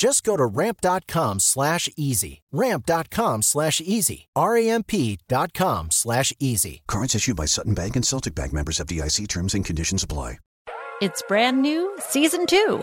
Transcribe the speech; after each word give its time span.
Just 0.00 0.24
go 0.24 0.34
to 0.34 0.46
ramp.com 0.46 1.40
slash 1.40 1.90
easy. 1.94 2.40
Ramp.com 2.52 3.42
slash 3.42 3.82
easy. 3.82 4.28
R-A-M-P.com 4.34 5.90
slash 5.90 6.32
easy. 6.40 6.80
Cards 6.88 7.14
issued 7.14 7.36
by 7.36 7.44
Sutton 7.44 7.74
Bank 7.74 7.96
and 7.96 8.06
Celtic 8.06 8.34
Bank 8.34 8.54
members 8.54 8.80
of 8.80 8.86
FDIC 8.86 9.28
terms 9.28 9.52
and 9.52 9.62
conditions 9.62 10.02
apply. 10.02 10.38
It's 11.02 11.22
brand 11.28 11.60
new, 11.60 11.94
season 11.98 12.46
two. 12.46 12.82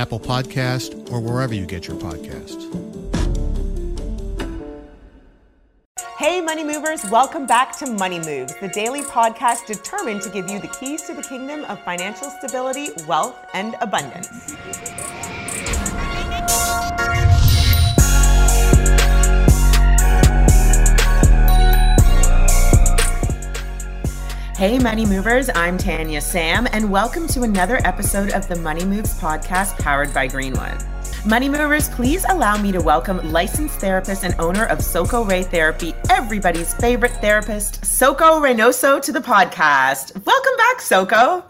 Apple 0.00 0.18
Podcast, 0.18 1.12
or 1.12 1.20
wherever 1.20 1.52
you 1.52 1.66
get 1.66 1.86
your 1.86 1.96
podcasts. 1.98 2.64
Hey, 6.16 6.40
money 6.40 6.64
movers, 6.64 7.04
welcome 7.10 7.46
back 7.46 7.76
to 7.80 7.86
Money 7.86 8.18
Moves, 8.18 8.54
the 8.62 8.68
daily 8.68 9.02
podcast 9.02 9.66
determined 9.66 10.22
to 10.22 10.30
give 10.30 10.48
you 10.50 10.58
the 10.58 10.68
keys 10.68 11.02
to 11.02 11.12
the 11.12 11.22
kingdom 11.22 11.64
of 11.64 11.78
financial 11.84 12.30
stability, 12.30 12.88
wealth, 13.06 13.36
and 13.52 13.76
abundance. 13.82 14.28
Hey, 24.60 24.78
Money 24.78 25.06
Movers, 25.06 25.48
I'm 25.54 25.78
Tanya 25.78 26.20
Sam, 26.20 26.68
and 26.72 26.92
welcome 26.92 27.26
to 27.28 27.44
another 27.44 27.80
episode 27.86 28.32
of 28.32 28.46
the 28.46 28.56
Money 28.56 28.84
Moves 28.84 29.18
podcast 29.18 29.78
powered 29.78 30.12
by 30.12 30.26
Greenwood. 30.26 30.84
Money 31.24 31.48
Movers, 31.48 31.88
please 31.88 32.26
allow 32.28 32.60
me 32.60 32.70
to 32.72 32.82
welcome 32.82 33.32
licensed 33.32 33.80
therapist 33.80 34.22
and 34.22 34.38
owner 34.38 34.66
of 34.66 34.84
Soko 34.84 35.24
Ray 35.24 35.44
Therapy, 35.44 35.94
everybody's 36.10 36.74
favorite 36.74 37.12
therapist, 37.22 37.82
Soko 37.86 38.38
Reynoso, 38.38 39.00
to 39.00 39.12
the 39.12 39.20
podcast. 39.20 40.12
Welcome 40.26 40.56
back, 40.58 40.82
Soko. 40.82 41.42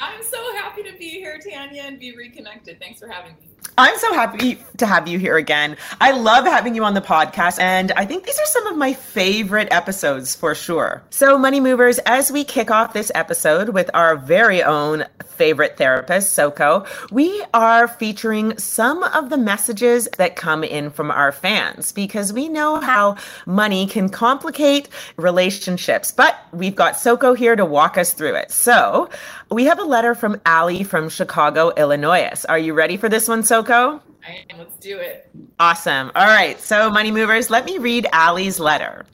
I'm 0.00 0.20
so 0.24 0.56
happy 0.56 0.82
to 0.82 0.98
be 0.98 1.10
here, 1.10 1.38
Tanya, 1.38 1.82
and 1.82 2.00
be 2.00 2.16
reconnected. 2.16 2.80
Thanks 2.80 2.98
for 2.98 3.06
having 3.06 3.34
me. 3.34 3.57
I'm 3.78 3.96
so 3.98 4.12
happy 4.12 4.58
to 4.78 4.86
have 4.86 5.06
you 5.06 5.20
here 5.20 5.36
again. 5.36 5.76
I 6.00 6.10
love 6.10 6.44
having 6.46 6.74
you 6.74 6.82
on 6.82 6.94
the 6.94 7.00
podcast, 7.00 7.60
and 7.60 7.92
I 7.92 8.06
think 8.06 8.26
these 8.26 8.36
are 8.36 8.46
some 8.46 8.66
of 8.66 8.76
my 8.76 8.92
favorite 8.92 9.68
episodes 9.70 10.34
for 10.34 10.56
sure. 10.56 11.00
So, 11.10 11.38
Money 11.38 11.60
Movers, 11.60 11.98
as 12.00 12.32
we 12.32 12.42
kick 12.42 12.72
off 12.72 12.92
this 12.92 13.12
episode 13.14 13.68
with 13.68 13.88
our 13.94 14.16
very 14.16 14.64
own 14.64 15.04
favorite 15.24 15.76
therapist, 15.76 16.32
Soko, 16.32 16.86
we 17.12 17.44
are 17.54 17.86
featuring 17.86 18.58
some 18.58 19.04
of 19.04 19.30
the 19.30 19.38
messages 19.38 20.08
that 20.16 20.34
come 20.34 20.64
in 20.64 20.90
from 20.90 21.12
our 21.12 21.30
fans 21.30 21.92
because 21.92 22.32
we 22.32 22.48
know 22.48 22.80
how 22.80 23.16
money 23.46 23.86
can 23.86 24.08
complicate 24.08 24.88
relationships, 25.16 26.10
but 26.10 26.36
we've 26.52 26.74
got 26.74 26.96
Soko 26.96 27.32
here 27.32 27.54
to 27.54 27.64
walk 27.64 27.96
us 27.96 28.12
through 28.12 28.34
it. 28.34 28.50
So, 28.50 29.08
we 29.50 29.64
have 29.64 29.78
a 29.78 29.84
letter 29.84 30.14
from 30.14 30.40
Allie 30.44 30.84
from 30.84 31.08
Chicago, 31.08 31.72
Illinois. 31.76 32.44
Are 32.48 32.58
you 32.58 32.74
ready 32.74 32.96
for 32.96 33.08
this 33.08 33.28
one, 33.28 33.42
Soko? 33.42 34.02
I 34.26 34.44
am. 34.50 34.58
Let's 34.58 34.76
do 34.76 34.98
it. 34.98 35.30
Awesome. 35.58 36.10
All 36.14 36.26
right. 36.26 36.60
So, 36.60 36.90
money 36.90 37.10
movers, 37.10 37.50
let 37.50 37.64
me 37.64 37.78
read 37.78 38.06
Allie's 38.12 38.60
letter. 38.60 39.06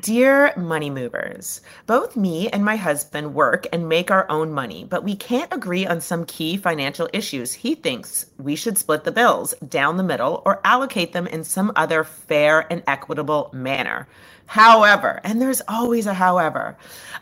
Dear 0.00 0.54
money 0.56 0.88
movers, 0.88 1.60
both 1.86 2.16
me 2.16 2.48
and 2.48 2.64
my 2.64 2.76
husband 2.76 3.34
work 3.34 3.66
and 3.74 3.90
make 3.90 4.10
our 4.10 4.26
own 4.30 4.50
money, 4.50 4.86
but 4.88 5.04
we 5.04 5.14
can't 5.14 5.52
agree 5.52 5.86
on 5.86 6.00
some 6.00 6.24
key 6.24 6.56
financial 6.56 7.10
issues. 7.12 7.52
He 7.52 7.74
thinks 7.74 8.24
we 8.38 8.56
should 8.56 8.78
split 8.78 9.04
the 9.04 9.12
bills 9.12 9.52
down 9.68 9.98
the 9.98 10.02
middle 10.02 10.42
or 10.46 10.62
allocate 10.64 11.12
them 11.12 11.26
in 11.26 11.44
some 11.44 11.72
other 11.76 12.04
fair 12.04 12.66
and 12.72 12.82
equitable 12.86 13.50
manner. 13.52 14.08
However, 14.46 15.20
and 15.24 15.40
there's 15.40 15.62
always 15.68 16.06
a 16.06 16.14
however, 16.14 16.76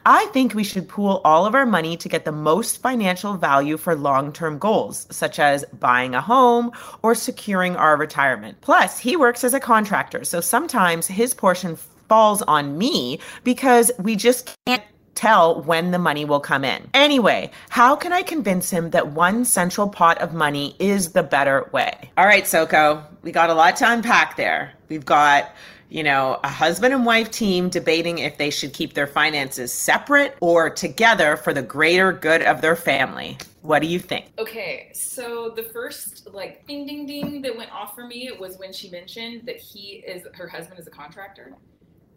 I 0.06 0.26
think 0.26 0.54
we 0.54 0.64
should 0.64 0.88
pool 0.88 1.20
all 1.24 1.46
of 1.46 1.54
our 1.54 1.66
money 1.66 1.96
to 1.96 2.08
get 2.08 2.24
the 2.24 2.32
most 2.32 2.82
financial 2.82 3.34
value 3.34 3.76
for 3.76 3.94
long 3.94 4.32
term 4.32 4.58
goals, 4.58 5.06
such 5.10 5.38
as 5.38 5.64
buying 5.78 6.14
a 6.14 6.20
home 6.20 6.72
or 7.02 7.14
securing 7.14 7.76
our 7.76 7.96
retirement. 7.96 8.60
Plus, 8.60 8.98
he 8.98 9.16
works 9.16 9.44
as 9.44 9.54
a 9.54 9.60
contractor, 9.60 10.24
so 10.24 10.40
sometimes 10.40 11.06
his 11.06 11.34
portion 11.34 11.76
falls 12.08 12.42
on 12.42 12.76
me 12.76 13.20
because 13.44 13.92
we 13.98 14.16
just 14.16 14.54
can't 14.66 14.82
tell 15.14 15.62
when 15.62 15.90
the 15.90 15.98
money 15.98 16.24
will 16.24 16.40
come 16.40 16.64
in. 16.64 16.88
Anyway, 16.94 17.50
how 17.68 17.94
can 17.94 18.12
I 18.12 18.22
convince 18.22 18.70
him 18.70 18.90
that 18.90 19.12
one 19.12 19.44
central 19.44 19.88
pot 19.88 20.18
of 20.18 20.32
money 20.32 20.74
is 20.78 21.12
the 21.12 21.22
better 21.22 21.68
way? 21.72 22.10
All 22.16 22.24
right, 22.24 22.46
Soko, 22.46 23.04
we 23.22 23.30
got 23.30 23.50
a 23.50 23.54
lot 23.54 23.76
to 23.76 23.92
unpack 23.92 24.36
there. 24.36 24.72
We've 24.88 25.04
got 25.04 25.54
you 25.90 26.02
know, 26.04 26.38
a 26.44 26.48
husband 26.48 26.94
and 26.94 27.04
wife 27.04 27.30
team 27.30 27.68
debating 27.68 28.18
if 28.18 28.38
they 28.38 28.50
should 28.50 28.72
keep 28.72 28.94
their 28.94 29.06
finances 29.08 29.72
separate 29.72 30.36
or 30.40 30.70
together 30.70 31.36
for 31.36 31.52
the 31.52 31.62
greater 31.62 32.12
good 32.12 32.42
of 32.42 32.60
their 32.62 32.76
family. 32.76 33.38
What 33.62 33.80
do 33.82 33.88
you 33.88 33.98
think? 33.98 34.26
Okay, 34.38 34.90
so 34.94 35.52
the 35.54 35.64
first 35.64 36.28
like 36.32 36.64
ding 36.66 36.86
ding 36.86 37.06
ding 37.06 37.42
that 37.42 37.56
went 37.56 37.70
off 37.72 37.94
for 37.94 38.06
me 38.06 38.30
was 38.38 38.56
when 38.58 38.72
she 38.72 38.90
mentioned 38.90 39.42
that 39.46 39.56
he 39.58 40.02
is 40.06 40.26
her 40.34 40.48
husband 40.48 40.80
is 40.80 40.86
a 40.86 40.90
contractor. 40.90 41.56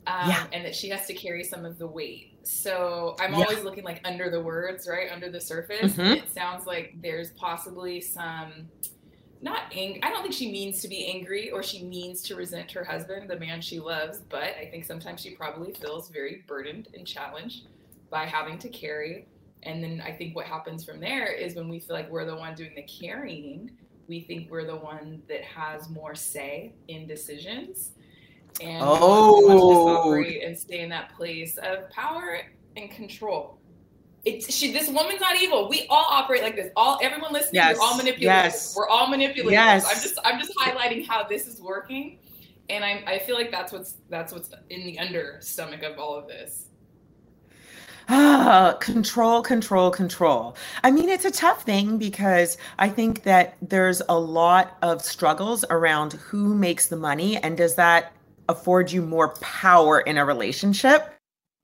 Um, 0.05 0.27
Yeah. 0.29 0.47
and 0.51 0.65
that 0.65 0.75
she 0.75 0.89
has 0.89 1.05
to 1.07 1.13
carry 1.13 1.43
some 1.45 1.65
of 1.65 1.77
the 1.79 1.87
weight. 1.87 2.31
So 2.43 3.15
I'm 3.19 3.33
Yeah. 3.33 3.45
always 3.45 3.63
looking 3.63 3.85
like 3.85 4.01
under 4.03 4.29
the 4.29 4.41
words, 4.41 4.87
right? 4.87 5.09
Under 5.11 5.31
the 5.31 5.39
surface. 5.39 5.97
Mhm. 5.97 6.11
It 6.11 6.29
sounds 6.29 6.65
like 6.65 6.91
there's 6.95 7.31
possibly 7.39 8.01
some 8.01 8.69
not 9.43 9.63
ang- 9.75 9.99
I 10.01 10.09
don't 10.09 10.21
think 10.21 10.33
she 10.33 10.49
means 10.51 10.81
to 10.81 10.87
be 10.87 11.05
angry 11.07 11.51
or 11.51 11.61
she 11.61 11.83
means 11.83 12.21
to 12.23 12.35
resent 12.35 12.71
her 12.71 12.83
husband, 12.83 13.29
the 13.29 13.37
man 13.39 13.61
she 13.61 13.79
loves, 13.79 14.21
but 14.29 14.55
I 14.59 14.67
think 14.71 14.85
sometimes 14.85 15.19
she 15.21 15.31
probably 15.31 15.73
feels 15.73 16.09
very 16.09 16.43
burdened 16.47 16.87
and 16.93 17.05
challenged 17.05 17.67
by 18.09 18.25
having 18.25 18.57
to 18.59 18.69
carry. 18.69 19.27
And 19.63 19.83
then 19.83 20.01
I 20.05 20.11
think 20.13 20.35
what 20.35 20.45
happens 20.45 20.83
from 20.85 20.99
there 20.99 21.31
is 21.31 21.55
when 21.55 21.67
we 21.67 21.79
feel 21.79 21.95
like 21.95 22.09
we're 22.09 22.25
the 22.25 22.35
one 22.35 22.55
doing 22.55 22.71
the 22.75 22.83
carrying, 22.83 23.71
we 24.07 24.21
think 24.21 24.49
we're 24.49 24.65
the 24.65 24.75
one 24.77 25.21
that 25.27 25.41
has 25.43 25.89
more 25.89 26.15
say 26.15 26.73
in 26.87 27.05
decisions. 27.07 27.91
And 28.61 28.81
we 28.81 28.85
want 28.87 29.59
to 29.59 29.63
Oh. 29.63 29.87
operate 29.97 30.43
and 30.43 30.57
stay 30.57 30.79
in 30.79 30.89
that 30.89 31.15
place 31.15 31.57
of 31.57 31.89
power 31.89 32.39
and 32.77 32.89
control. 32.91 33.57
It's 34.25 34.53
she. 34.53 34.71
This 34.71 34.87
woman's 34.89 35.19
not 35.19 35.35
evil. 35.41 35.67
We 35.67 35.85
all 35.89 36.05
operate 36.09 36.43
like 36.43 36.55
this. 36.55 36.71
All 36.77 36.97
everyone 37.01 37.33
listening, 37.33 37.55
Yes, 37.55 37.77
we're 37.77 37.83
all 37.83 37.97
manipulators. 37.97 38.23
yes. 38.23 38.73
We're 38.75 38.87
all 38.87 39.07
manipulators. 39.09 39.51
Yes. 39.51 39.85
I'm 39.85 40.01
just 40.01 40.19
I'm 40.23 40.39
just 40.39 40.55
highlighting 40.57 41.05
how 41.05 41.23
this 41.25 41.45
is 41.45 41.59
working, 41.61 42.19
and 42.69 42.85
I 42.85 43.03
I 43.05 43.19
feel 43.19 43.35
like 43.35 43.51
that's 43.51 43.73
what's 43.73 43.95
that's 44.09 44.31
what's 44.31 44.49
in 44.69 44.85
the 44.85 44.97
under 44.99 45.37
stomach 45.41 45.83
of 45.83 45.99
all 45.99 46.15
of 46.15 46.27
this. 46.27 46.67
Ah, 48.09 48.77
control, 48.81 49.41
control, 49.41 49.89
control. 49.89 50.55
I 50.83 50.91
mean, 50.91 51.07
it's 51.09 51.23
a 51.25 51.31
tough 51.31 51.63
thing 51.63 51.97
because 51.97 52.57
I 52.77 52.89
think 52.89 53.23
that 53.23 53.55
there's 53.61 54.01
a 54.09 54.19
lot 54.19 54.77
of 54.81 55.01
struggles 55.01 55.63
around 55.69 56.13
who 56.13 56.53
makes 56.53 56.87
the 56.87 56.97
money 56.97 57.37
and 57.37 57.55
does 57.57 57.75
that 57.75 58.11
afford 58.49 58.91
you 58.91 59.01
more 59.01 59.29
power 59.35 60.01
in 60.01 60.17
a 60.17 60.25
relationship? 60.25 61.13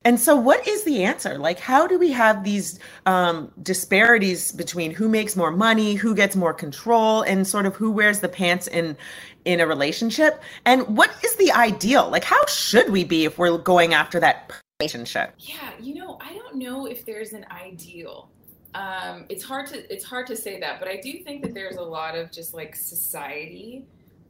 And 0.02 0.18
so, 0.18 0.34
what 0.34 0.66
is 0.66 0.84
the 0.84 1.04
answer? 1.04 1.36
Like, 1.36 1.58
how 1.58 1.86
do 1.86 1.98
we 1.98 2.10
have 2.12 2.42
these 2.42 2.78
um, 3.04 3.52
disparities 3.62 4.50
between 4.50 4.92
who 4.92 5.10
makes 5.10 5.36
more 5.36 5.50
money, 5.50 5.94
who 5.94 6.14
gets 6.14 6.34
more 6.34 6.54
control, 6.54 7.20
and 7.22 7.46
sort 7.46 7.66
of 7.66 7.76
who 7.76 7.90
wears 7.90 8.20
the 8.20 8.28
pants 8.28 8.66
in 8.66 8.96
in 9.44 9.60
a 9.60 9.66
relationship? 9.66 10.42
And 10.64 10.96
what 10.96 11.10
is 11.22 11.36
the 11.36 11.52
ideal? 11.52 12.08
Like, 12.08 12.24
how 12.24 12.44
should 12.46 12.88
we 12.88 13.04
be 13.04 13.26
if 13.26 13.38
we're 13.38 13.58
going 13.58 13.92
after 13.92 14.18
that 14.20 14.50
relationship? 14.80 15.34
Yeah, 15.38 15.72
you 15.78 15.96
know, 15.96 16.16
I 16.22 16.32
don't 16.32 16.56
know 16.56 16.86
if 16.86 17.04
there's 17.04 17.34
an 17.34 17.44
ideal. 17.50 18.30
Um, 18.72 19.26
it's 19.28 19.44
hard 19.44 19.66
to 19.66 19.92
it's 19.92 20.04
hard 20.04 20.26
to 20.28 20.36
say 20.36 20.58
that, 20.60 20.78
but 20.78 20.88
I 20.88 20.96
do 20.96 21.18
think 21.18 21.42
that 21.42 21.52
there's 21.52 21.76
a 21.76 21.82
lot 21.82 22.16
of 22.16 22.32
just 22.32 22.54
like 22.54 22.74
society 22.74 23.84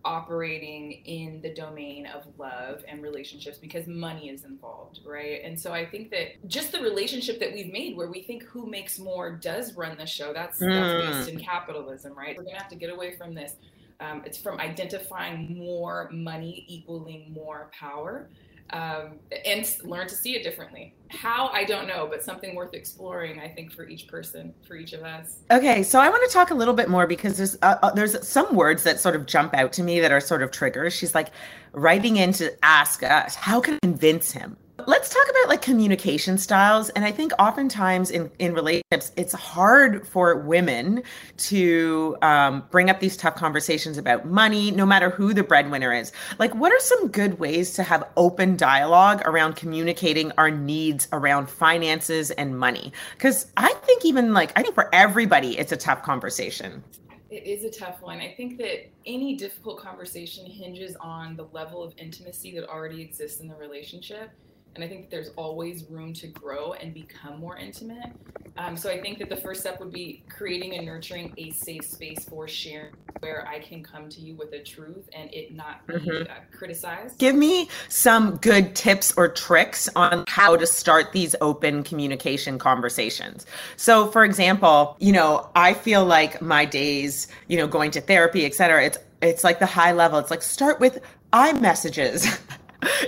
operating 0.04 0.92
in 1.04 1.40
the 1.42 1.52
domain 1.52 2.06
of 2.06 2.24
love 2.38 2.82
and 2.88 3.02
relationships 3.02 3.58
because 3.58 3.86
money 3.86 4.28
is 4.28 4.44
involved, 4.44 5.00
right? 5.04 5.42
And 5.44 5.58
so 5.58 5.72
I 5.72 5.84
think 5.86 6.10
that 6.10 6.46
just 6.48 6.72
the 6.72 6.80
relationship 6.80 7.38
that 7.40 7.52
we've 7.52 7.72
made 7.72 7.96
where 7.96 8.08
we 8.10 8.22
think 8.22 8.42
who 8.44 8.66
makes 8.66 8.98
more 8.98 9.30
does 9.32 9.76
run 9.76 9.96
the 9.98 10.06
show, 10.06 10.32
that's 10.32 10.58
that's 10.58 10.70
Mm. 10.70 11.16
based 11.16 11.28
in 11.28 11.40
capitalism, 11.40 12.14
right? 12.16 12.36
We're 12.36 12.44
gonna 12.44 12.58
have 12.58 12.68
to 12.70 12.76
get 12.76 12.90
away 12.90 13.16
from 13.16 13.34
this. 13.34 13.56
Um, 14.00 14.22
it's 14.24 14.38
from 14.38 14.58
identifying 14.60 15.58
more 15.58 16.08
money 16.10 16.64
equaling 16.68 17.32
more 17.32 17.70
power 17.78 18.28
um, 18.72 19.18
and 19.44 19.66
learn 19.84 20.06
to 20.08 20.14
see 20.14 20.36
it 20.36 20.42
differently. 20.42 20.94
How 21.08 21.48
I 21.48 21.64
don't 21.64 21.88
know, 21.88 22.06
but 22.08 22.22
something 22.22 22.54
worth 22.54 22.74
exploring. 22.74 23.40
I 23.40 23.48
think 23.48 23.72
for 23.72 23.88
each 23.88 24.06
person, 24.06 24.54
for 24.66 24.76
each 24.76 24.92
of 24.92 25.02
us. 25.02 25.40
Okay, 25.50 25.82
so 25.82 26.00
I 26.00 26.08
want 26.08 26.28
to 26.28 26.32
talk 26.32 26.50
a 26.50 26.54
little 26.54 26.74
bit 26.74 26.88
more 26.88 27.06
because 27.06 27.36
there's 27.36 27.56
uh, 27.62 27.78
uh, 27.82 27.90
there's 27.92 28.26
some 28.26 28.54
words 28.54 28.84
that 28.84 29.00
sort 29.00 29.16
of 29.16 29.26
jump 29.26 29.54
out 29.54 29.72
to 29.74 29.82
me 29.82 30.00
that 30.00 30.12
are 30.12 30.20
sort 30.20 30.42
of 30.42 30.50
triggers. 30.50 30.92
She's 30.92 31.14
like 31.14 31.28
writing 31.72 32.16
in 32.16 32.32
to 32.34 32.52
ask 32.64 33.02
us, 33.02 33.34
how 33.34 33.60
can 33.60 33.74
I 33.74 33.78
convince 33.82 34.32
him? 34.32 34.56
Let's 34.86 35.08
talk 35.08 35.26
about 35.28 35.48
like 35.48 35.62
communication 35.62 36.38
styles, 36.38 36.90
and 36.90 37.04
I 37.04 37.12
think 37.12 37.32
oftentimes 37.38 38.10
in 38.10 38.30
in 38.38 38.54
relationships, 38.54 39.12
it's 39.16 39.32
hard 39.32 40.06
for 40.06 40.36
women 40.36 41.02
to 41.38 42.16
um, 42.22 42.64
bring 42.70 42.90
up 42.90 43.00
these 43.00 43.16
tough 43.16 43.34
conversations 43.34 43.98
about 43.98 44.26
money, 44.26 44.70
no 44.70 44.86
matter 44.86 45.10
who 45.10 45.34
the 45.34 45.42
breadwinner 45.42 45.92
is. 45.92 46.12
Like, 46.38 46.54
what 46.54 46.72
are 46.72 46.80
some 46.80 47.08
good 47.08 47.38
ways 47.38 47.72
to 47.74 47.82
have 47.82 48.04
open 48.16 48.56
dialogue 48.56 49.22
around 49.24 49.56
communicating 49.56 50.32
our 50.38 50.50
needs 50.50 51.08
around 51.12 51.48
finances 51.48 52.30
and 52.32 52.58
money? 52.58 52.92
Because 53.16 53.46
I 53.56 53.72
think 53.84 54.04
even 54.04 54.32
like 54.32 54.52
I 54.56 54.62
think 54.62 54.74
for 54.74 54.94
everybody, 54.94 55.58
it's 55.58 55.72
a 55.72 55.76
tough 55.76 56.02
conversation. 56.02 56.82
It 57.30 57.46
is 57.46 57.64
a 57.64 57.70
tough 57.70 58.02
one. 58.02 58.20
I 58.20 58.34
think 58.36 58.58
that 58.58 58.90
any 59.06 59.36
difficult 59.36 59.78
conversation 59.78 60.46
hinges 60.46 60.96
on 60.96 61.36
the 61.36 61.46
level 61.52 61.82
of 61.82 61.94
intimacy 61.96 62.52
that 62.56 62.68
already 62.68 63.00
exists 63.02 63.40
in 63.40 63.46
the 63.46 63.54
relationship. 63.54 64.30
And 64.74 64.84
I 64.84 64.88
think 64.88 65.02
that 65.02 65.10
there's 65.10 65.30
always 65.36 65.84
room 65.90 66.14
to 66.14 66.28
grow 66.28 66.72
and 66.74 66.94
become 66.94 67.40
more 67.40 67.56
intimate. 67.58 68.12
Um, 68.56 68.76
so 68.76 68.90
I 68.90 69.00
think 69.00 69.18
that 69.18 69.28
the 69.28 69.36
first 69.36 69.60
step 69.60 69.80
would 69.80 69.92
be 69.92 70.22
creating 70.28 70.76
and 70.76 70.86
nurturing 70.86 71.34
a 71.38 71.50
safe 71.50 71.84
space 71.84 72.24
for 72.28 72.46
sharing 72.46 72.94
where 73.20 73.46
I 73.48 73.58
can 73.58 73.82
come 73.82 74.08
to 74.08 74.20
you 74.20 74.34
with 74.36 74.52
a 74.52 74.62
truth 74.62 75.08
and 75.14 75.32
it 75.32 75.52
not 75.54 75.86
be 75.86 75.94
Mhm. 75.94 76.30
uh, 76.30 76.34
criticized. 76.56 77.18
Give 77.18 77.34
me 77.34 77.68
some 77.88 78.36
good 78.36 78.74
tips 78.74 79.12
or 79.16 79.28
tricks 79.28 79.88
on 79.96 80.24
how 80.28 80.56
to 80.56 80.66
start 80.66 81.12
these 81.12 81.34
open 81.40 81.82
communication 81.82 82.58
conversations. 82.58 83.46
So, 83.76 84.06
for 84.06 84.24
example, 84.24 84.96
you 85.00 85.12
know, 85.12 85.48
I 85.54 85.74
feel 85.74 86.04
like 86.04 86.40
my 86.40 86.64
days, 86.64 87.28
you 87.48 87.56
know, 87.56 87.66
going 87.66 87.90
to 87.92 88.00
therapy, 88.00 88.46
et 88.46 88.54
cetera, 88.54 88.84
it's 88.84 88.98
it's 89.22 89.44
like 89.44 89.58
the 89.58 89.66
high 89.66 89.92
level. 89.92 90.18
It's 90.18 90.30
like 90.30 90.42
start 90.42 90.80
with 90.80 90.98
I 91.32 91.52
messages. 91.54 92.26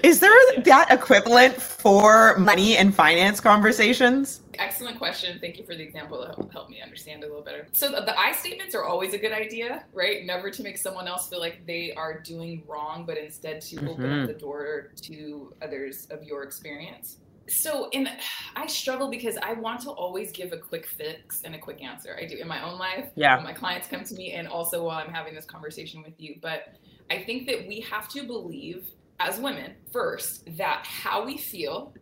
Is 0.03 0.21
there 0.21 0.31
that 0.65 0.89
equivalent 0.91 1.55
for 1.55 2.37
money 2.39 2.77
and 2.77 2.95
finance 2.95 3.41
conversations? 3.41 4.41
Excellent 4.59 4.99
question. 4.99 5.39
Thank 5.41 5.59
you 5.59 5.65
for 5.65 5.75
the 5.75 5.83
example 5.83 6.21
that 6.21 6.35
helped 6.35 6.53
help 6.53 6.69
me 6.71 6.81
understand 6.83 7.25
a 7.25 7.27
little 7.27 7.43
better. 7.43 7.67
So 7.73 7.91
the, 7.91 8.19
I 8.19 8.33
statements 8.33 8.75
are 8.75 8.85
always 8.85 9.15
a 9.15 9.19
good 9.19 9.33
idea, 9.33 9.85
right? 9.93 10.25
Never 10.25 10.51
to 10.51 10.63
make 10.63 10.77
someone 10.77 11.09
else 11.09 11.29
feel 11.29 11.41
like 11.41 11.67
they 11.67 11.93
are 11.95 12.21
doing 12.21 12.63
wrong, 12.67 13.05
but 13.07 13.17
instead 13.17 13.61
to 13.63 13.77
open 13.89 14.05
Mhm. 14.05 14.23
up 14.23 14.29
the 14.29 14.35
door 14.35 14.93
to 15.03 15.55
others 15.63 16.07
of 16.11 16.23
your 16.23 16.43
experience. 16.43 17.19
So 17.49 17.89
in 17.91 18.09
I 18.55 18.67
struggle 18.67 19.09
because 19.11 19.37
I 19.43 19.55
want 19.55 19.81
to 19.83 19.91
always 19.91 20.31
give 20.33 20.53
a 20.53 20.59
quick 20.59 20.87
fix 20.87 21.43
and 21.45 21.55
a 21.55 21.59
quick 21.59 21.83
answer. 21.83 22.17
I 22.21 22.25
do 22.27 22.37
in 22.37 22.47
my 22.47 22.63
own 22.63 22.79
life. 22.79 23.09
Yeah. 23.17 23.41
My 23.43 23.53
clients 23.53 23.89
come 23.89 24.05
to 24.05 24.15
me 24.15 24.33
and 24.33 24.47
also 24.47 24.85
while 24.85 24.99
I'm 24.99 25.13
having 25.13 25.35
this 25.35 25.45
conversation 25.45 26.03
with 26.03 26.15
you. 26.19 26.37
But 26.41 26.77
I 27.11 27.23
think 27.25 27.47
that 27.49 27.67
we 27.67 27.81
have 27.81 28.09
to 28.11 28.23
believe 28.23 28.87
as 29.27 29.39
women 29.39 29.73
first 29.93 30.43
that 30.57 30.85
how 30.87 31.25
we 31.25 31.37
feel 31.37 31.93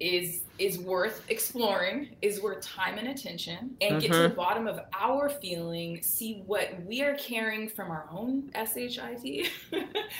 is 0.00 0.44
is 0.58 0.78
worth 0.78 1.22
exploring, 1.28 2.16
is 2.22 2.40
worth 2.42 2.62
time 2.64 2.96
and 2.96 3.08
attention, 3.08 3.76
and 3.82 4.00
get 4.00 4.12
to 4.12 4.22
the 4.22 4.28
Mhm. 4.30 4.36
bottom 4.36 4.66
of 4.66 4.80
our 4.98 5.28
feeling, 5.28 6.02
see 6.02 6.42
what 6.46 6.68
we 6.86 7.02
are 7.02 7.14
carrying 7.16 7.68
from 7.68 7.90
our 7.90 8.06
own 8.10 8.50
SHIT 8.54 9.46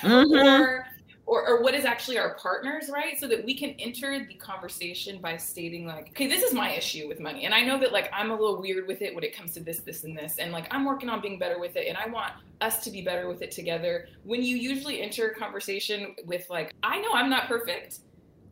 Mhm. 0.03 0.61
or, 0.61 0.87
or 1.27 1.47
or 1.47 1.63
what 1.63 1.75
is 1.75 1.85
actually 1.85 2.19
our 2.19 2.35
partners, 2.35 2.91
right? 2.93 3.19
So 3.19 3.29
that 3.29 3.45
we 3.45 3.55
can 3.55 3.71
enter 3.79 4.27
the 4.27 4.35
conversation 4.35 5.21
by 5.21 5.37
stating 5.37 5.87
like, 5.87 6.09
okay, 6.11 6.27
this 6.27 6.43
is 6.43 6.53
my 6.53 6.71
issue 6.73 7.09
with 7.09 7.21
money. 7.21 7.45
And 7.45 7.55
I 7.55 7.61
know 7.63 7.79
that 7.81 7.93
like 7.93 8.11
I'm 8.13 8.31
a 8.31 8.35
little 8.35 8.61
weird 8.61 8.87
with 8.87 9.03
it 9.03 9.15
when 9.15 9.25
it 9.25 9.37
comes 9.37 9.55
to 9.55 9.61
this, 9.61 9.81
this, 9.81 10.05
and 10.05 10.17
this. 10.17 10.39
And 10.39 10.53
like 10.53 10.67
I'm 10.71 10.85
working 10.85 11.09
on 11.09 11.21
being 11.21 11.39
better 11.39 11.59
with 11.59 11.77
it 11.77 11.87
and 11.89 11.97
I 11.97 12.09
want 12.09 12.33
us 12.61 12.83
to 12.85 12.91
be 12.91 13.03
better 13.03 13.29
with 13.29 13.43
it 13.43 13.51
together. 13.51 14.09
When 14.25 14.43
you 14.43 14.57
usually 14.57 15.01
enter 15.01 15.29
a 15.29 15.35
conversation 15.35 16.15
with 16.27 16.49
like, 16.51 16.75
I 16.83 17.01
know 17.01 17.13
I'm 17.13 17.31
not 17.31 17.47
perfect. 17.47 18.01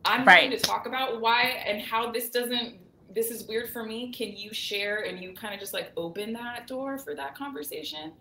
I'm 0.05 0.25
Right. 0.25 0.49
going 0.49 0.59
to 0.59 0.65
talk 0.65 0.85
about 0.85 1.19
why 1.19 1.61
and 1.65 1.81
how 1.81 2.11
this 2.11 2.29
doesn't 2.29 2.75
this 3.13 3.31
is 3.31 3.47
weird 3.47 3.69
for 3.71 3.83
me. 3.83 4.11
Can 4.11 4.35
you 4.35 4.53
share 4.53 4.99
and 5.05 5.19
you 5.21 5.33
kind 5.33 5.53
of 5.53 5.59
just 5.59 5.73
like 5.73 5.91
open 5.97 6.31
that 6.33 6.67
door 6.67 6.97
for 6.97 7.15
that 7.15 7.35
conversation? 7.35 8.13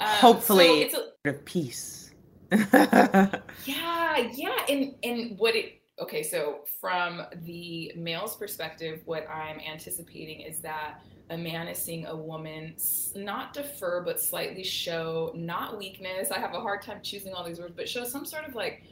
Um, 0.00 0.08
so 0.08 0.16
Hopefully, 0.16 0.82
it's 0.82 0.94
a, 0.94 1.28
of 1.28 1.44
peace. 1.44 2.03
yeah, 3.64 4.30
yeah, 4.32 4.66
and 4.68 4.94
and 5.02 5.38
what 5.38 5.54
it 5.54 5.80
okay, 6.00 6.22
so 6.22 6.60
from 6.80 7.22
the 7.44 7.92
male's 7.96 8.36
perspective, 8.36 9.02
what 9.04 9.28
I'm 9.28 9.60
anticipating 9.60 10.40
is 10.40 10.58
that 10.60 11.00
a 11.30 11.38
man 11.38 11.68
is 11.68 11.78
seeing 11.78 12.04
a 12.06 12.14
woman 12.14 12.74
not 13.14 13.54
defer 13.54 14.02
but 14.02 14.20
slightly 14.20 14.62
show 14.62 15.32
not 15.34 15.78
weakness. 15.78 16.30
I 16.30 16.38
have 16.38 16.54
a 16.54 16.60
hard 16.60 16.82
time 16.82 16.98
choosing 17.02 17.32
all 17.32 17.44
these 17.44 17.58
words, 17.58 17.72
but 17.76 17.88
show 17.88 18.04
some 18.04 18.26
sort 18.26 18.46
of 18.46 18.54
like 18.54 18.82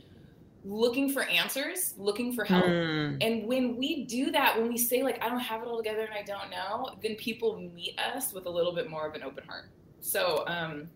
looking 0.64 1.10
for 1.10 1.24
answers, 1.24 1.94
looking 1.98 2.32
for 2.32 2.44
help. 2.44 2.64
Mm. 2.64 3.18
And 3.20 3.46
when 3.46 3.76
we 3.76 4.04
do 4.04 4.30
that, 4.30 4.56
when 4.56 4.68
we 4.68 4.78
say 4.78 5.02
like 5.02 5.22
I 5.22 5.28
don't 5.28 5.40
have 5.40 5.62
it 5.62 5.68
all 5.68 5.76
together 5.76 6.02
and 6.02 6.14
I 6.14 6.22
don't 6.22 6.50
know, 6.50 6.96
then 7.02 7.16
people 7.16 7.58
meet 7.74 7.98
us 7.98 8.32
with 8.32 8.46
a 8.46 8.50
little 8.50 8.72
bit 8.72 8.88
more 8.88 9.06
of 9.06 9.14
an 9.14 9.22
open 9.22 9.44
heart. 9.44 9.66
So 10.00 10.44
um, 10.46 10.88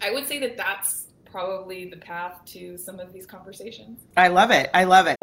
I 0.00 0.12
would 0.12 0.26
say 0.26 0.38
that 0.40 0.56
that's 0.56 1.08
probably 1.32 1.86
the 1.86 1.96
path 1.96 2.44
to 2.44 2.76
some 2.76 3.00
of 3.00 3.12
these 3.12 3.26
conversations. 3.26 4.04
I 4.16 4.28
love 4.28 4.50
it. 4.50 4.70
I 4.74 4.84
love 4.84 5.06
it. 5.06 5.16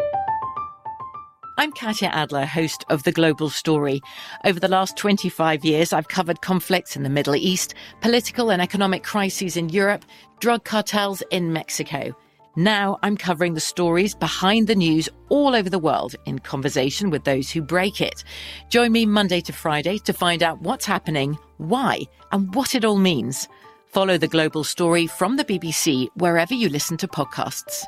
I'm 1.60 1.72
Katya 1.72 2.08
Adler, 2.08 2.46
host 2.46 2.84
of 2.90 3.04
The 3.04 3.12
Global 3.12 3.50
Story. 3.50 4.02
Over 4.44 4.60
the 4.60 4.70
last 4.70 4.98
25 4.98 5.64
years, 5.64 5.94
I've 5.94 6.08
covered 6.08 6.42
conflicts 6.42 6.96
in 6.96 7.04
the 7.04 7.10
Middle 7.10 7.36
East, 7.36 7.76
political 8.02 8.50
and 8.50 8.62
economic 8.62 9.04
crises 9.04 9.56
in 9.56 9.70
Europe, 9.70 10.04
drug 10.40 10.64
cartels 10.64 11.22
in 11.32 11.54
Mexico. 11.54 12.16
Now 12.56 12.98
I'm 13.04 13.16
covering 13.16 13.54
the 13.54 13.60
stories 13.60 14.16
behind 14.16 14.68
the 14.68 14.76
news 14.76 15.10
all 15.28 15.54
over 15.54 15.70
the 15.70 15.78
world 15.78 16.16
in 16.26 16.40
conversation 16.40 17.10
with 17.10 17.24
those 17.24 17.52
who 17.52 17.62
break 17.62 18.02
it. 18.02 18.24
Join 18.70 18.92
me 18.94 19.06
Monday 19.06 19.42
to 19.42 19.54
Friday 19.54 20.00
to 20.00 20.14
find 20.14 20.42
out 20.42 20.62
what's 20.62 20.86
happening, 20.86 21.38
why, 21.58 22.02
and 22.32 22.56
what 22.56 22.74
it 22.74 22.84
all 22.84 22.98
means. 22.98 23.48
Follow 23.90 24.20
the 24.20 24.28
global 24.28 24.64
story 24.64 25.08
from 25.08 25.36
the 25.36 25.44
BBC 25.44 26.08
wherever 26.16 26.54
you 26.54 26.70
listen 26.70 26.96
to 26.98 27.08
podcasts. 27.08 27.84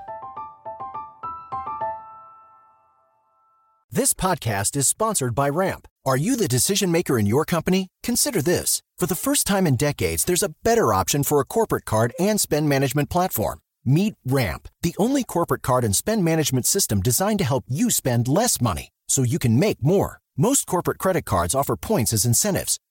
This 3.91 4.13
podcast 4.13 4.75
is 4.75 4.87
sponsored 4.87 5.35
by 5.35 5.49
Ramp. 5.49 5.87
Are 6.03 6.17
you 6.17 6.35
the 6.35 6.47
decision 6.47 6.91
maker 6.91 7.19
in 7.19 7.27
your 7.27 7.45
company? 7.45 7.89
Consider 8.01 8.41
this. 8.41 8.81
For 8.97 9.05
the 9.05 9.15
first 9.15 9.45
time 9.45 9.67
in 9.67 9.75
decades, 9.75 10.25
there's 10.25 10.41
a 10.41 10.55
better 10.63 10.91
option 10.91 11.23
for 11.23 11.39
a 11.39 11.45
corporate 11.45 11.85
card 11.85 12.13
and 12.17 12.41
spend 12.41 12.67
management 12.67 13.11
platform. 13.11 13.59
Meet 13.85 14.15
Ramp, 14.25 14.67
the 14.81 14.95
only 14.97 15.23
corporate 15.23 15.61
card 15.61 15.83
and 15.83 15.95
spend 15.95 16.23
management 16.23 16.65
system 16.65 17.01
designed 17.01 17.39
to 17.39 17.45
help 17.45 17.65
you 17.67 17.91
spend 17.91 18.27
less 18.27 18.59
money 18.59 18.89
so 19.07 19.21
you 19.21 19.37
can 19.37 19.59
make 19.59 19.83
more. 19.83 20.19
Most 20.37 20.65
corporate 20.65 20.97
credit 20.97 21.25
cards 21.25 21.53
offer 21.53 21.75
points 21.75 22.13
as 22.13 22.25
incentives, 22.25 22.79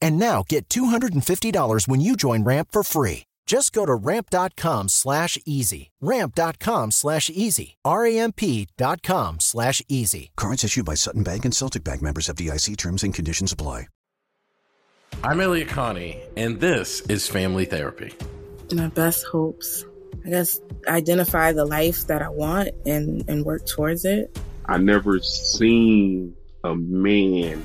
And 0.00 0.18
now 0.18 0.44
get 0.48 0.68
$250 0.68 1.88
when 1.88 2.00
you 2.00 2.16
join 2.16 2.44
Ramp 2.44 2.68
for 2.70 2.82
free. 2.82 3.24
Just 3.46 3.72
go 3.72 3.86
to 3.86 3.94
ramp.com 3.94 4.88
slash 4.88 5.38
easy. 5.46 5.90
Ramp.com 6.00 6.90
slash 6.90 7.30
easy. 7.30 7.76
R-A-M-P.com 7.84 9.40
slash 9.40 9.82
easy. 9.88 10.32
Cards 10.36 10.64
issued 10.64 10.84
by 10.84 10.94
Sutton 10.94 11.22
Bank 11.22 11.44
and 11.44 11.54
Celtic 11.54 11.84
Bank 11.84 12.02
members 12.02 12.28
of 12.28 12.36
DIC 12.36 12.76
terms 12.76 13.04
and 13.04 13.14
conditions 13.14 13.52
apply. 13.52 13.86
I'm 15.22 15.40
Elliot 15.40 15.68
Connie, 15.68 16.20
and 16.36 16.60
this 16.60 17.00
is 17.02 17.28
Family 17.28 17.64
Therapy. 17.64 18.12
My 18.72 18.88
best 18.88 19.24
hopes 19.26 19.84
I 20.24 20.30
guess 20.30 20.60
identify 20.88 21.52
the 21.52 21.64
life 21.64 22.06
that 22.08 22.20
I 22.20 22.28
want 22.28 22.70
and 22.84 23.24
and 23.28 23.44
work 23.44 23.66
towards 23.66 24.04
it. 24.04 24.38
I 24.66 24.78
never 24.78 25.20
seen 25.20 26.34
a 26.64 26.74
man 26.74 27.64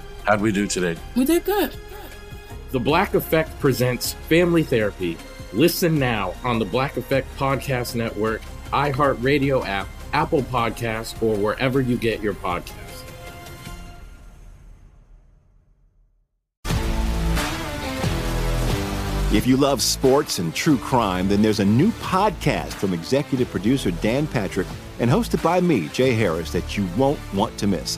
how'd 0.25 0.41
we 0.41 0.51
do 0.51 0.67
today? 0.67 0.99
We 1.15 1.25
did 1.25 1.45
good. 1.45 1.75
The 2.71 2.79
Black 2.79 3.13
Effect 3.13 3.59
presents 3.59 4.13
Family 4.13 4.63
Therapy. 4.63 5.17
Listen 5.53 5.99
now 5.99 6.33
on 6.43 6.59
the 6.59 6.65
Black 6.65 6.97
Effect 6.97 7.27
Podcast 7.37 7.95
Network, 7.95 8.41
iHeartRadio 8.71 9.65
app 9.65 9.87
Apple 10.13 10.41
Podcasts, 10.43 11.21
or 11.21 11.35
wherever 11.37 11.81
you 11.81 11.97
get 11.97 12.21
your 12.21 12.33
podcasts. 12.33 12.77
If 19.33 19.47
you 19.47 19.55
love 19.55 19.81
sports 19.81 20.39
and 20.39 20.53
true 20.53 20.77
crime, 20.77 21.29
then 21.29 21.41
there's 21.41 21.61
a 21.61 21.65
new 21.65 21.91
podcast 21.91 22.73
from 22.73 22.93
executive 22.93 23.49
producer 23.49 23.89
Dan 23.89 24.27
Patrick 24.27 24.67
and 24.99 25.09
hosted 25.09 25.41
by 25.41 25.61
me, 25.61 25.87
Jay 25.87 26.11
Harris, 26.11 26.51
that 26.51 26.77
you 26.77 26.85
won't 26.97 27.19
want 27.33 27.57
to 27.57 27.67
miss. 27.67 27.97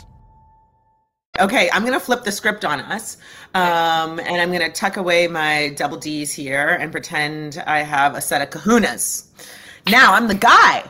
Okay, 1.41 1.71
I'm 1.73 1.81
going 1.81 1.93
to 1.93 1.99
flip 1.99 2.23
the 2.23 2.31
script 2.31 2.63
on 2.63 2.79
us. 2.81 3.17
Um, 3.55 4.19
and 4.19 4.39
I'm 4.39 4.49
going 4.49 4.61
to 4.61 4.71
tuck 4.71 4.95
away 4.95 5.27
my 5.27 5.69
double 5.75 5.97
D's 5.97 6.31
here 6.31 6.69
and 6.69 6.91
pretend 6.91 7.61
I 7.65 7.79
have 7.79 8.15
a 8.15 8.21
set 8.21 8.43
of 8.43 8.51
kahunas. 8.51 9.25
Now 9.87 10.13
I'm 10.13 10.27
the 10.27 10.35
guy. 10.35 10.83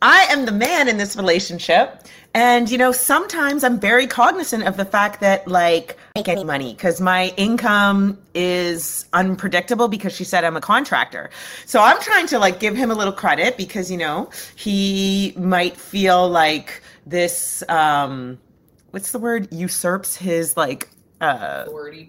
I 0.00 0.20
am 0.30 0.46
the 0.46 0.52
man 0.52 0.88
in 0.88 0.96
this 0.96 1.16
relationship. 1.16 2.06
And, 2.34 2.70
you 2.70 2.78
know, 2.78 2.92
sometimes 2.92 3.64
I'm 3.64 3.80
very 3.80 4.06
cognizant 4.06 4.64
of 4.64 4.76
the 4.76 4.84
fact 4.84 5.20
that, 5.20 5.46
like, 5.48 5.96
I 6.16 6.20
make 6.20 6.28
any 6.28 6.44
money 6.44 6.74
because 6.74 7.00
my 7.00 7.32
income 7.36 8.18
is 8.34 9.06
unpredictable 9.12 9.88
because 9.88 10.12
she 10.12 10.24
said 10.24 10.44
I'm 10.44 10.56
a 10.56 10.60
contractor. 10.60 11.30
So 11.66 11.80
I'm 11.80 12.00
trying 12.00 12.26
to, 12.28 12.38
like, 12.38 12.60
give 12.60 12.76
him 12.76 12.90
a 12.90 12.94
little 12.94 13.12
credit 13.12 13.56
because, 13.56 13.90
you 13.90 13.96
know, 13.96 14.30
he 14.56 15.32
might 15.36 15.76
feel 15.76 16.28
like 16.28 16.82
this, 17.06 17.62
um, 17.68 18.38
what's 18.94 19.12
the 19.12 19.18
word, 19.18 19.52
usurps 19.52 20.16
his, 20.16 20.56
like, 20.56 20.88
uh, 21.20 21.66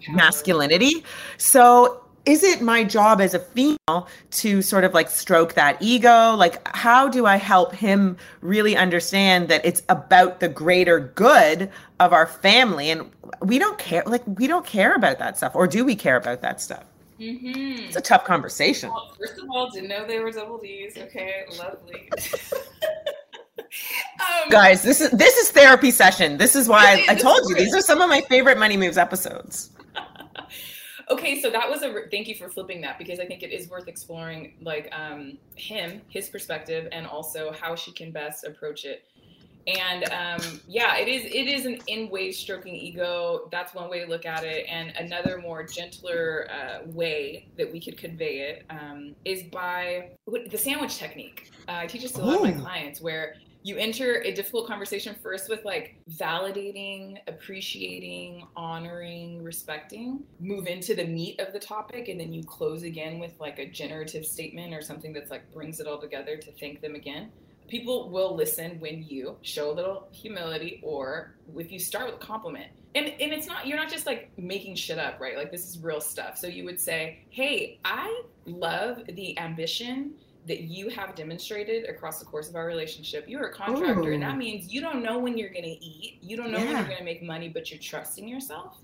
masculinity. 0.09 1.03
So 1.37 2.01
is 2.25 2.43
it 2.43 2.61
my 2.61 2.83
job 2.83 3.21
as 3.21 3.33
a 3.33 3.39
female 3.39 4.07
to 4.31 4.61
sort 4.61 4.83
of 4.83 4.93
like 4.93 5.09
stroke 5.09 5.53
that 5.53 5.77
ego? 5.81 6.35
Like, 6.35 6.65
how 6.75 7.07
do 7.07 7.25
I 7.25 7.35
help 7.35 7.73
him 7.73 8.17
really 8.41 8.75
understand 8.75 9.47
that 9.49 9.65
it's 9.65 9.83
about 9.89 10.39
the 10.39 10.47
greater 10.47 10.99
good 10.99 11.69
of 11.99 12.13
our 12.13 12.25
family? 12.25 12.89
And 12.89 13.11
we 13.41 13.59
don't 13.59 13.77
care, 13.77 14.03
like, 14.05 14.23
we 14.25 14.47
don't 14.47 14.65
care 14.65 14.93
about 14.95 15.19
that 15.19 15.37
stuff. 15.37 15.55
Or 15.55 15.67
do 15.67 15.85
we 15.85 15.95
care 15.95 16.15
about 16.15 16.41
that 16.41 16.61
stuff? 16.61 16.83
Mm-hmm. 17.19 17.85
It's 17.85 17.95
a 17.95 18.01
tough 18.01 18.25
conversation. 18.25 18.89
Well, 18.89 19.13
first 19.17 19.39
of 19.39 19.49
all, 19.49 19.69
didn't 19.69 19.89
know 19.89 20.05
they 20.05 20.19
were 20.19 20.31
double 20.31 20.57
D's. 20.57 20.97
Okay, 20.97 21.45
lovely. 21.57 22.09
Guys, 24.49 24.83
this 24.83 25.01
is 25.01 25.09
this 25.11 25.35
is 25.37 25.51
therapy 25.51 25.91
session. 25.91 26.37
This 26.37 26.55
is 26.55 26.67
why 26.67 27.03
I, 27.07 27.13
I 27.13 27.15
told 27.15 27.49
you 27.49 27.55
these 27.55 27.73
are 27.73 27.81
some 27.81 28.01
of 28.01 28.09
my 28.09 28.21
favorite 28.21 28.57
money 28.57 28.77
moves 28.77 28.97
episodes. 28.97 29.71
Okay 31.07 31.39
so 31.39 31.51
that 31.51 31.69
was 31.69 31.83
a 31.83 31.93
thank 32.09 32.27
you 32.27 32.33
for 32.33 32.49
flipping 32.49 32.81
that 32.81 32.97
because 32.97 33.19
i 33.19 33.25
think 33.27 33.43
it 33.43 33.51
is 33.51 33.69
worth 33.69 33.87
exploring 33.87 34.55
like 34.61 34.89
um, 34.91 35.37
him 35.55 36.01
his 36.09 36.29
perspective 36.29 36.87
and 36.91 37.05
also 37.05 37.53
how 37.61 37.75
she 37.75 37.91
can 37.91 38.11
best 38.11 38.43
approach 38.43 38.85
it. 38.85 39.05
And 39.67 40.05
um, 40.05 40.61
yeah 40.67 40.97
it 40.97 41.07
is 41.07 41.25
it 41.25 41.47
is 41.47 41.67
an 41.67 41.77
in 41.85 42.09
way 42.09 42.31
stroking 42.31 42.73
ego. 42.73 43.47
That's 43.51 43.75
one 43.75 43.87
way 43.87 44.03
to 44.03 44.09
look 44.09 44.25
at 44.25 44.43
it. 44.43 44.65
And 44.67 44.93
another 44.97 45.37
more 45.37 45.63
gentler 45.63 46.47
uh, 46.49 46.87
way 46.87 47.49
that 47.55 47.71
we 47.71 47.79
could 47.79 47.99
convey 47.99 48.39
it 48.39 48.65
um, 48.71 49.15
is 49.25 49.43
by 49.43 50.09
the 50.49 50.57
sandwich 50.57 50.97
technique. 50.97 51.51
Uh, 51.67 51.81
i 51.81 51.85
teach 51.85 52.01
this 52.01 52.13
to 52.13 52.21
a 52.21 52.25
lot 52.25 52.37
of 52.37 52.41
my 52.41 52.51
clients 52.51 52.99
where 52.99 53.35
you 53.65 53.77
enter 53.77 54.21
a 54.21 54.31
difficult 54.31 54.67
conversation 54.67 55.15
first 55.23 55.49
with 55.49 55.65
like 55.65 55.95
validating, 56.11 57.17
appreciating, 57.27 58.45
honoring, 58.55 59.41
respecting, 59.41 60.19
move 60.39 60.67
into 60.67 60.93
the 60.93 61.03
meat 61.03 61.39
of 61.39 61.51
the 61.51 61.57
topic, 61.57 62.07
and 62.07 62.19
then 62.19 62.31
you 62.31 62.43
close 62.43 62.83
again 62.83 63.17
with 63.17 63.31
like 63.39 63.57
a 63.57 63.65
generative 63.65 64.23
statement 64.23 64.71
or 64.71 64.83
something 64.83 65.13
that's 65.13 65.31
like 65.31 65.51
brings 65.51 65.79
it 65.79 65.87
all 65.87 65.99
together 65.99 66.37
to 66.37 66.51
thank 66.59 66.79
them 66.79 66.93
again. 66.93 67.31
People 67.67 68.11
will 68.11 68.35
listen 68.35 68.79
when 68.79 69.01
you 69.01 69.35
show 69.41 69.71
a 69.71 69.73
little 69.73 70.09
humility 70.11 70.79
or 70.83 71.33
if 71.57 71.71
you 71.71 71.79
start 71.79 72.05
with 72.05 72.21
a 72.21 72.23
compliment. 72.23 72.67
And, 72.93 73.07
and 73.07 73.33
it's 73.33 73.47
not, 73.47 73.65
you're 73.65 73.79
not 73.79 73.89
just 73.89 74.05
like 74.05 74.29
making 74.37 74.75
shit 74.75 74.99
up, 74.99 75.19
right? 75.19 75.35
Like 75.35 75.49
this 75.49 75.67
is 75.67 75.79
real 75.79 75.99
stuff. 75.99 76.37
So 76.37 76.45
you 76.45 76.65
would 76.65 76.79
say, 76.79 77.25
Hey, 77.31 77.79
I 77.83 78.21
love 78.45 79.01
the 79.07 79.35
ambition 79.39 80.13
that 80.47 80.61
you 80.61 80.89
have 80.89 81.15
demonstrated 81.15 81.89
across 81.89 82.19
the 82.19 82.25
course 82.25 82.49
of 82.49 82.55
our 82.55 82.65
relationship. 82.65 83.25
You're 83.27 83.47
a 83.47 83.53
contractor, 83.53 84.09
Ooh. 84.09 84.13
and 84.13 84.23
that 84.23 84.37
means 84.37 84.71
you 84.71 84.81
don't 84.81 85.01
know 85.01 85.17
when 85.17 85.37
you're 85.37 85.49
going 85.49 85.63
to 85.63 85.85
eat. 85.85 86.19
You 86.21 86.37
don't 86.37 86.51
know 86.51 86.59
yeah. 86.59 86.65
when 86.65 86.75
you're 86.75 86.85
going 86.85 86.97
to 86.97 87.03
make 87.03 87.23
money, 87.23 87.49
but 87.49 87.71
you're 87.71 87.79
trusting 87.79 88.27
yourself. 88.27 88.77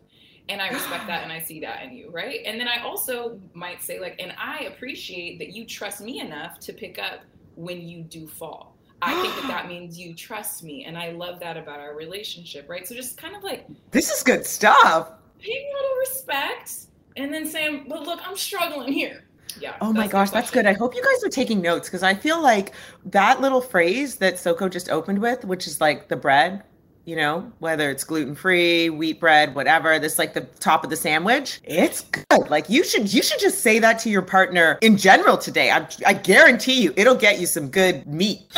And 0.49 0.61
I 0.61 0.69
respect 0.69 1.07
that 1.07 1.23
and 1.23 1.31
I 1.31 1.39
see 1.39 1.59
that 1.61 1.83
in 1.83 1.93
you, 1.93 2.09
right? 2.09 2.39
And 2.45 2.59
then 2.59 2.67
I 2.67 2.81
also 2.83 3.39
might 3.53 3.81
say, 3.81 3.99
like, 3.99 4.19
and 4.19 4.33
I 4.37 4.65
appreciate 4.65 5.39
that 5.39 5.49
you 5.49 5.65
trust 5.65 6.01
me 6.01 6.19
enough 6.19 6.59
to 6.61 6.73
pick 6.73 6.97
up 6.97 7.21
when 7.55 7.87
you 7.87 8.01
do 8.01 8.27
fall. 8.27 8.75
I 9.03 9.19
think 9.21 9.35
that 9.35 9.47
that 9.47 9.67
means 9.67 9.99
you 9.99 10.15
trust 10.15 10.63
me. 10.63 10.85
And 10.85 10.97
I 10.97 11.11
love 11.11 11.39
that 11.41 11.57
about 11.57 11.79
our 11.79 11.95
relationship, 11.95 12.67
right? 12.69 12.87
So 12.87 12.95
just 12.95 13.17
kind 13.17 13.35
of 13.35 13.43
like, 13.43 13.67
This 13.91 14.09
is 14.09 14.23
good 14.23 14.45
stuff. 14.45 15.11
paying 15.39 15.71
a 15.71 15.81
little 15.81 15.97
respect 15.97 16.87
and 17.17 17.33
then 17.33 17.45
saying, 17.45 17.85
but 17.89 18.03
look, 18.03 18.19
I'm 18.27 18.37
struggling 18.37 18.91
here. 18.91 19.23
Yeah. 19.60 19.75
Oh 19.81 19.93
my 19.93 20.08
gosh, 20.08 20.29
that's 20.29 20.51
good. 20.51 20.65
I 20.65 20.74
hope 20.74 20.96
you 20.96 21.03
guys 21.03 21.24
are 21.24 21.29
taking 21.29 21.62
notes 21.62 21.88
because 21.88 22.03
I 22.03 22.13
feel 22.13 22.41
like 22.41 22.74
that 23.05 23.41
little 23.41 23.62
phrase 23.62 24.15
that 24.17 24.39
Soko 24.39 24.70
just 24.70 24.89
opened 24.89 25.20
with, 25.20 25.46
which 25.46 25.67
is 25.67 25.81
like 25.81 26.08
the 26.08 26.15
bread, 26.15 26.63
you 27.05 27.15
know, 27.15 27.51
whether 27.60 27.89
it's 27.89 28.03
gluten 28.03 28.36
free, 28.36 28.89
wheat 28.89 29.20
bread, 29.20 29.55
whatever, 29.55 29.98
this 30.00 30.20
like 30.20 30.34
the 30.34 30.41
top 30.60 30.84
of 30.84 30.89
the 30.89 30.96
sandwich. 30.96 31.60
It's 31.63 32.01
good. 32.01 32.50
Like 32.50 32.70
you 32.70 32.84
should 32.84 33.12
you 33.13 33.24
should 33.24 33.39
just 33.39 33.60
say 33.60 33.79
that 33.79 34.00
to 34.00 34.10
your 34.10 34.22
partner 34.22 34.77
in 34.81 34.98
general 34.98 35.38
today. 35.38 35.72
I 35.72 35.88
I 36.05 36.13
guarantee 36.13 36.81
you 36.81 36.93
it'll 36.96 37.15
get 37.15 37.39
you 37.39 37.48
some 37.48 37.70
good 37.70 38.05
meat. 38.08 38.41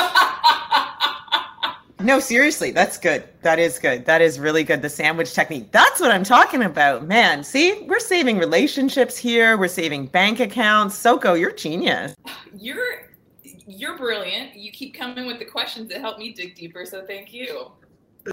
No, 2.04 2.20
seriously, 2.20 2.72
that's 2.72 2.98
good. 2.98 3.24
That 3.44 3.60
is 3.60 3.80
good. 3.80 4.06
That 4.06 4.22
is 4.22 4.38
really 4.38 4.66
good. 4.66 4.82
The 4.82 4.90
sandwich 4.90 5.34
technique. 5.34 5.72
That's 5.72 6.02
what 6.02 6.12
I'm 6.12 6.26
talking 6.26 6.62
about. 6.62 7.08
Man, 7.08 7.46
see, 7.46 7.84
we're 7.88 8.00
saving 8.00 8.40
relationships 8.40 9.16
here. 9.16 9.58
We're 9.58 9.70
saving 9.70 10.08
bank 10.08 10.42
accounts. 10.42 10.96
Soko, 10.96 11.34
you're 11.34 11.54
genius. 11.54 12.14
You're 12.58 13.10
you're 13.66 13.98
brilliant. 13.98 14.54
You 14.54 14.74
keep 14.74 14.94
coming 14.94 15.26
with 15.26 15.40
the 15.40 15.46
questions 15.46 15.88
that 15.90 16.02
help 16.02 16.18
me 16.18 16.34
dig 16.34 16.56
deeper, 16.56 16.86
so 16.86 17.06
thank 17.06 17.34
you. 17.34 17.72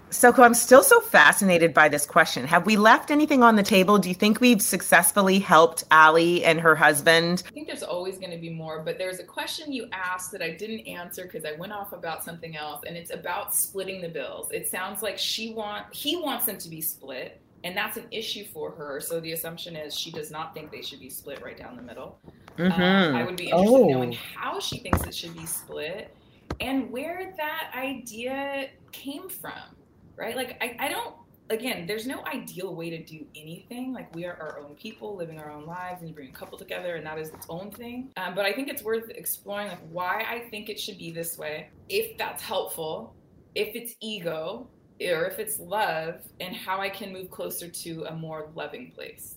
Soko, 0.09 0.43
I'm 0.43 0.53
still 0.53 0.83
so 0.83 1.01
fascinated 1.01 1.73
by 1.73 1.89
this 1.89 2.05
question. 2.05 2.45
Have 2.47 2.65
we 2.65 2.77
left 2.77 3.11
anything 3.11 3.43
on 3.43 3.57
the 3.57 3.63
table? 3.63 3.97
Do 3.97 4.07
you 4.07 4.15
think 4.15 4.39
we've 4.39 4.61
successfully 4.61 5.39
helped 5.39 5.83
Ali 5.91 6.45
and 6.45 6.61
her 6.61 6.75
husband? 6.75 7.43
I 7.47 7.51
think 7.51 7.67
there's 7.67 7.83
always 7.83 8.17
going 8.17 8.31
to 8.31 8.37
be 8.37 8.49
more, 8.49 8.81
but 8.83 8.97
there's 8.97 9.19
a 9.19 9.23
question 9.23 9.73
you 9.73 9.87
asked 9.91 10.31
that 10.31 10.41
I 10.41 10.51
didn't 10.51 10.87
answer 10.87 11.23
because 11.23 11.43
I 11.43 11.53
went 11.53 11.73
off 11.73 11.91
about 11.91 12.23
something 12.23 12.55
else, 12.55 12.81
and 12.87 12.95
it's 12.95 13.11
about 13.11 13.53
splitting 13.53 14.01
the 14.01 14.07
bills. 14.07 14.49
It 14.51 14.69
sounds 14.69 15.01
like 15.01 15.17
she 15.17 15.53
want 15.53 15.93
he 15.93 16.15
wants 16.15 16.45
them 16.45 16.57
to 16.59 16.69
be 16.69 16.79
split, 16.79 17.41
and 17.65 17.75
that's 17.75 17.97
an 17.97 18.05
issue 18.11 18.45
for 18.45 18.71
her. 18.71 19.01
So 19.01 19.19
the 19.19 19.33
assumption 19.33 19.75
is 19.75 19.93
she 19.97 20.11
does 20.11 20.31
not 20.31 20.53
think 20.53 20.71
they 20.71 20.81
should 20.81 21.01
be 21.01 21.09
split 21.09 21.41
right 21.43 21.57
down 21.57 21.75
the 21.75 21.81
middle. 21.81 22.17
Um, 22.57 22.71
Mhm. 22.71 23.15
I 23.15 23.23
would 23.23 23.35
be 23.35 23.49
interested 23.49 23.75
in 23.75 23.83
Oh. 23.83 23.87
knowing 23.87 24.11
how 24.13 24.59
she 24.61 24.77
thinks 24.79 25.01
it 25.03 25.13
should 25.15 25.33
be 25.33 25.45
split 25.45 26.15
and 26.59 26.91
where 26.91 27.33
that 27.37 27.71
idea 27.75 28.69
came 28.91 29.27
from, 29.29 29.53
right? 30.21 30.35
Like, 30.35 30.57
I, 30.61 30.77
I 30.79 30.87
don't, 30.87 31.15
again, 31.49 31.85
there's 31.87 32.05
no 32.05 32.23
ideal 32.25 32.75
way 32.75 32.89
to 32.91 33.03
do 33.03 33.25
anything. 33.35 33.91
Like, 33.91 34.13
we 34.15 34.25
are 34.25 34.37
our 34.39 34.59
own 34.59 34.75
people 34.75 35.15
living 35.17 35.39
our 35.39 35.51
own 35.51 35.65
lives, 35.65 35.99
and 35.99 36.09
you 36.09 36.15
bring 36.15 36.29
a 36.29 36.31
couple 36.31 36.57
together, 36.57 36.95
and 36.95 37.05
that 37.05 37.17
is 37.17 37.29
its 37.29 37.47
own 37.49 37.71
thing. 37.71 38.11
Um, 38.17 38.35
but 38.35 38.45
I 38.45 38.53
think 38.53 38.69
it's 38.69 38.83
worth 38.83 39.09
exploring, 39.09 39.67
like, 39.67 39.81
why 39.91 40.23
I 40.29 40.47
think 40.49 40.69
it 40.69 40.79
should 40.79 40.97
be 40.97 41.11
this 41.11 41.37
way, 41.37 41.69
if 41.89 42.17
that's 42.17 42.41
helpful, 42.41 43.15
if 43.55 43.75
it's 43.75 43.95
ego, 43.99 44.67
or 45.01 45.25
if 45.25 45.39
it's 45.39 45.59
love, 45.59 46.21
and 46.39 46.55
how 46.55 46.79
I 46.79 46.89
can 46.89 47.11
move 47.11 47.31
closer 47.31 47.67
to 47.67 48.05
a 48.05 48.15
more 48.15 48.49
loving 48.55 48.91
place. 48.91 49.35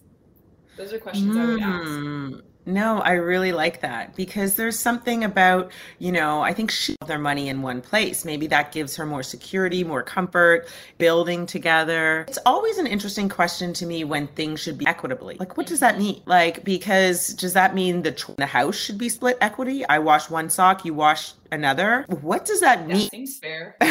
Those 0.77 0.93
are 0.93 0.99
questions 0.99 1.37
I 1.37 1.47
would 1.47 1.63
ask. 1.63 2.45
No, 2.67 3.01
I 3.01 3.13
really 3.13 3.53
like 3.53 3.81
that 3.83 4.17
because 4.17 4.57
there's 4.57 4.79
something 4.79 5.23
about, 5.25 5.71
you 5.99 6.11
know, 6.13 6.41
I 6.41 6.53
think 6.55 6.71
she 6.71 6.97
their 7.07 7.19
money 7.19 7.49
in 7.51 7.61
one 7.61 7.83
place. 7.83 8.25
Maybe 8.25 8.47
that 8.47 8.73
gives 8.73 8.97
her 8.97 9.05
more 9.05 9.23
security, 9.23 9.85
more 9.85 10.03
comfort, 10.03 10.67
building 10.97 11.45
together. 11.45 12.25
It's 12.27 12.39
always 12.47 12.79
an 12.79 12.87
interesting 12.87 13.29
question 13.29 13.75
to 13.75 13.85
me 13.87 14.05
when 14.05 14.27
things 14.29 14.61
should 14.61 14.79
be 14.79 14.87
equitably. 14.87 15.37
Like, 15.39 15.59
what 15.59 15.67
does 15.67 15.81
that 15.81 15.99
mean? 15.99 16.23
Like, 16.25 16.65
because 16.65 17.29
does 17.35 17.53
that 17.53 17.75
mean 17.75 18.01
the, 18.03 18.35
the 18.39 18.47
house 18.47 18.77
should 18.77 18.97
be 18.97 19.11
split 19.11 19.37
equity? 19.43 19.85
I 19.87 19.99
wash 19.99 20.31
one 20.31 20.49
sock, 20.49 20.85
you 20.87 20.95
wash 20.95 21.33
another. 21.53 22.07
What 22.23 22.47
does 22.47 22.61
that 22.61 22.87
mean? 22.87 23.11
seems 23.11 23.39
fair. 23.39 23.77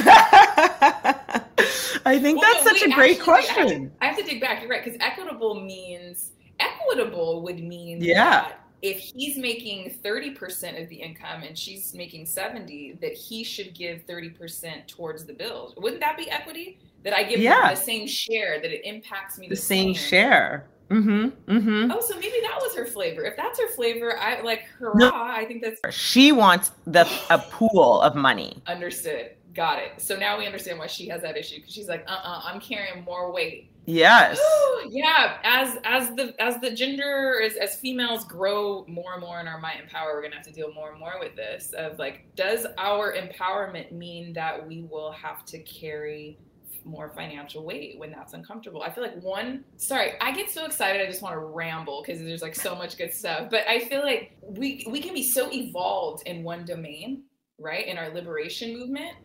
I 2.06 2.20
think 2.20 2.42
Well, 2.42 2.54
that's 2.54 2.64
such 2.80 2.90
a 2.90 2.94
great 2.94 3.20
actually, 3.20 3.34
wait, 3.34 3.38
I 3.38 3.42
have 3.42 3.56
to- 3.56 3.64
question. 3.64 3.92
I 4.02 4.06
have 4.08 4.18
to 4.18 4.24
dig 4.24 4.42
back. 4.42 4.62
You're 4.62 4.70
right, 4.72 4.84
because 4.84 5.00
equitable 5.00 5.62
means 5.62 6.32
equitable 6.60 7.44
would 7.44 7.64
mean 7.64 8.02
Yeah. 8.04 8.52
If 8.84 9.00
he's 9.00 9.38
making 9.38 9.98
30% 10.04 10.82
of 10.84 10.90
the 10.90 10.98
income 10.98 11.42
and 11.44 11.58
she's 11.58 11.94
making 11.94 12.26
70, 12.26 12.98
that 13.02 13.14
he 13.14 13.44
should 13.44 13.74
give 13.74 14.06
30% 14.06 14.86
towards 14.88 15.26
the 15.26 15.32
bills. 15.34 15.74
Wouldn't 15.78 16.02
that 16.02 16.18
be 16.18 16.30
equity? 16.30 16.78
That 17.04 17.14
I 17.14 17.24
give 17.24 17.40
Yeah. 17.40 17.70
him 17.70 17.76
the 17.76 17.82
same 17.82 18.06
share, 18.06 18.60
that 18.62 18.72
it 18.72 18.86
impacts 18.86 19.38
me 19.40 19.48
The 19.48 19.56
same 19.56 19.94
share. 19.94 20.68
Mm-hmm. 20.90 21.28
Mm-hmm. 21.52 21.92
Oh, 21.92 22.02
so 22.02 22.14
maybe 22.20 22.36
that 22.44 22.60
was 22.62 22.76
her 22.76 22.86
flavor. 22.86 23.24
If 23.24 23.38
that's 23.38 23.58
her 23.60 23.70
flavor, 23.70 24.20
I 24.20 24.42
like 24.42 24.64
hurrah. 24.78 24.96
No. 24.96 25.12
I 25.14 25.46
think 25.46 25.64
that's 25.64 25.80
She 25.98 26.34
wants 26.34 26.72
the 26.86 27.10
a 27.30 27.40
pool 27.40 28.02
of 28.02 28.16
money. 28.16 28.62
understood. 28.68 29.32
Got 29.54 29.80
it. 29.80 30.02
So 30.02 30.18
now 30.18 30.38
we 30.38 30.46
understand 30.46 30.78
why 30.78 30.88
she 30.88 31.08
has 31.08 31.22
that 31.22 31.38
issue 31.38 31.58
because 31.58 31.74
she's 31.74 31.88
like, 31.88 32.04
uh-uh, 32.08 32.42
I'm 32.44 32.60
carrying 32.60 33.04
more 33.06 33.32
weight. 33.32 33.70
Yes. 33.86 34.40
yeah 34.90 35.38
as 35.44 35.78
as 35.84 36.10
the 36.16 36.36
as 36.40 36.60
the 36.62 36.72
gender 36.72 37.42
as, 37.42 37.56
as 37.56 37.76
females 37.76 38.26
grow 38.26 38.86
more 38.88 39.14
and 39.14 39.22
more 39.22 39.40
in 39.40 39.48
our 39.48 39.60
might 39.60 39.80
and 39.80 39.90
power 39.90 40.14
we're 40.14 40.22
gonna 40.22 40.36
have 40.36 40.46
to 40.46 40.52
deal 40.52 40.74
more 40.74 40.92
and 40.92 41.00
more 41.00 41.14
with 41.20 41.36
this 41.36 41.74
of 41.78 41.98
like 41.98 42.26
does 42.36 42.66
our 42.78 43.16
empowerment 43.16 43.92
mean 43.92 44.34
that 44.34 44.66
we 44.68 44.84
will 44.84 45.12
have 45.12 45.46
to 45.46 45.60
carry 45.60 46.38
more 46.86 47.10
financial 47.16 47.66
weight 47.66 47.98
when 47.98 48.12
that's 48.12 48.34
uncomfortable 48.34 48.84
i 48.84 48.92
feel 48.92 49.04
like 49.04 49.22
one 49.24 49.64
sorry 49.78 50.14
i 50.20 50.32
get 50.34 50.50
so 50.50 50.66
excited 50.66 51.02
i 51.02 51.06
just 51.06 51.22
want 51.22 51.34
to 51.34 51.40
ramble 51.40 52.04
because 52.06 52.22
there's 52.22 52.42
like 52.42 52.56
so 52.56 52.76
much 52.76 52.98
good 52.98 53.14
stuff 53.14 53.50
but 53.50 53.66
i 53.68 53.80
feel 53.80 54.02
like 54.02 54.36
we 54.42 54.86
we 54.90 55.00
can 55.00 55.14
be 55.14 55.24
so 55.24 55.50
evolved 55.54 56.24
in 56.28 56.44
one 56.44 56.66
domain 56.66 57.24
right 57.58 57.88
in 57.88 57.98
our 57.98 58.10
liberation 58.10 58.78
movement 58.78 59.16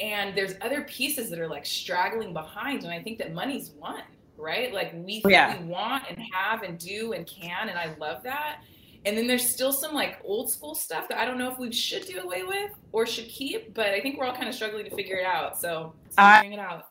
and 0.00 0.36
there's 0.36 0.54
other 0.60 0.82
pieces 0.82 1.30
that 1.30 1.38
are 1.38 1.48
like 1.48 1.64
straggling 1.66 2.32
behind 2.32 2.82
and 2.84 2.92
i 2.92 3.02
think 3.02 3.18
that 3.18 3.32
money's 3.32 3.70
one 3.78 4.02
right? 4.38 4.70
Like 4.74 4.92
we 4.94 5.22
Yeah. 5.26 5.58
we 5.58 5.64
want 5.64 6.04
and 6.10 6.18
have 6.30 6.62
and 6.62 6.78
do 6.78 7.14
and 7.14 7.26
can 7.26 7.70
and 7.70 7.78
i 7.78 7.94
love 7.98 8.22
that. 8.24 8.60
And 9.06 9.16
then 9.16 9.26
there's 9.26 9.48
still 9.48 9.72
some 9.72 9.94
like 9.94 10.18
old 10.24 10.50
school 10.50 10.74
stuff 10.74 11.08
that 11.08 11.16
i 11.18 11.24
don't 11.24 11.38
know 11.38 11.50
if 11.50 11.58
we 11.58 11.72
should 11.72 12.04
do 12.04 12.20
away 12.20 12.42
with 12.42 12.70
or 12.92 13.06
should 13.06 13.28
keep 13.28 13.72
but 13.72 13.86
i 13.86 14.00
think 14.02 14.18
we're 14.18 14.26
all 14.26 14.34
kind 14.34 14.46
of 14.48 14.54
struggling 14.54 14.84
to 14.84 14.94
figure 14.94 15.16
it 15.16 15.24
out 15.24 15.58
so 15.58 15.94
I- 16.18 16.40
figuring 16.42 16.58
it 16.58 16.62
out. 16.62 16.88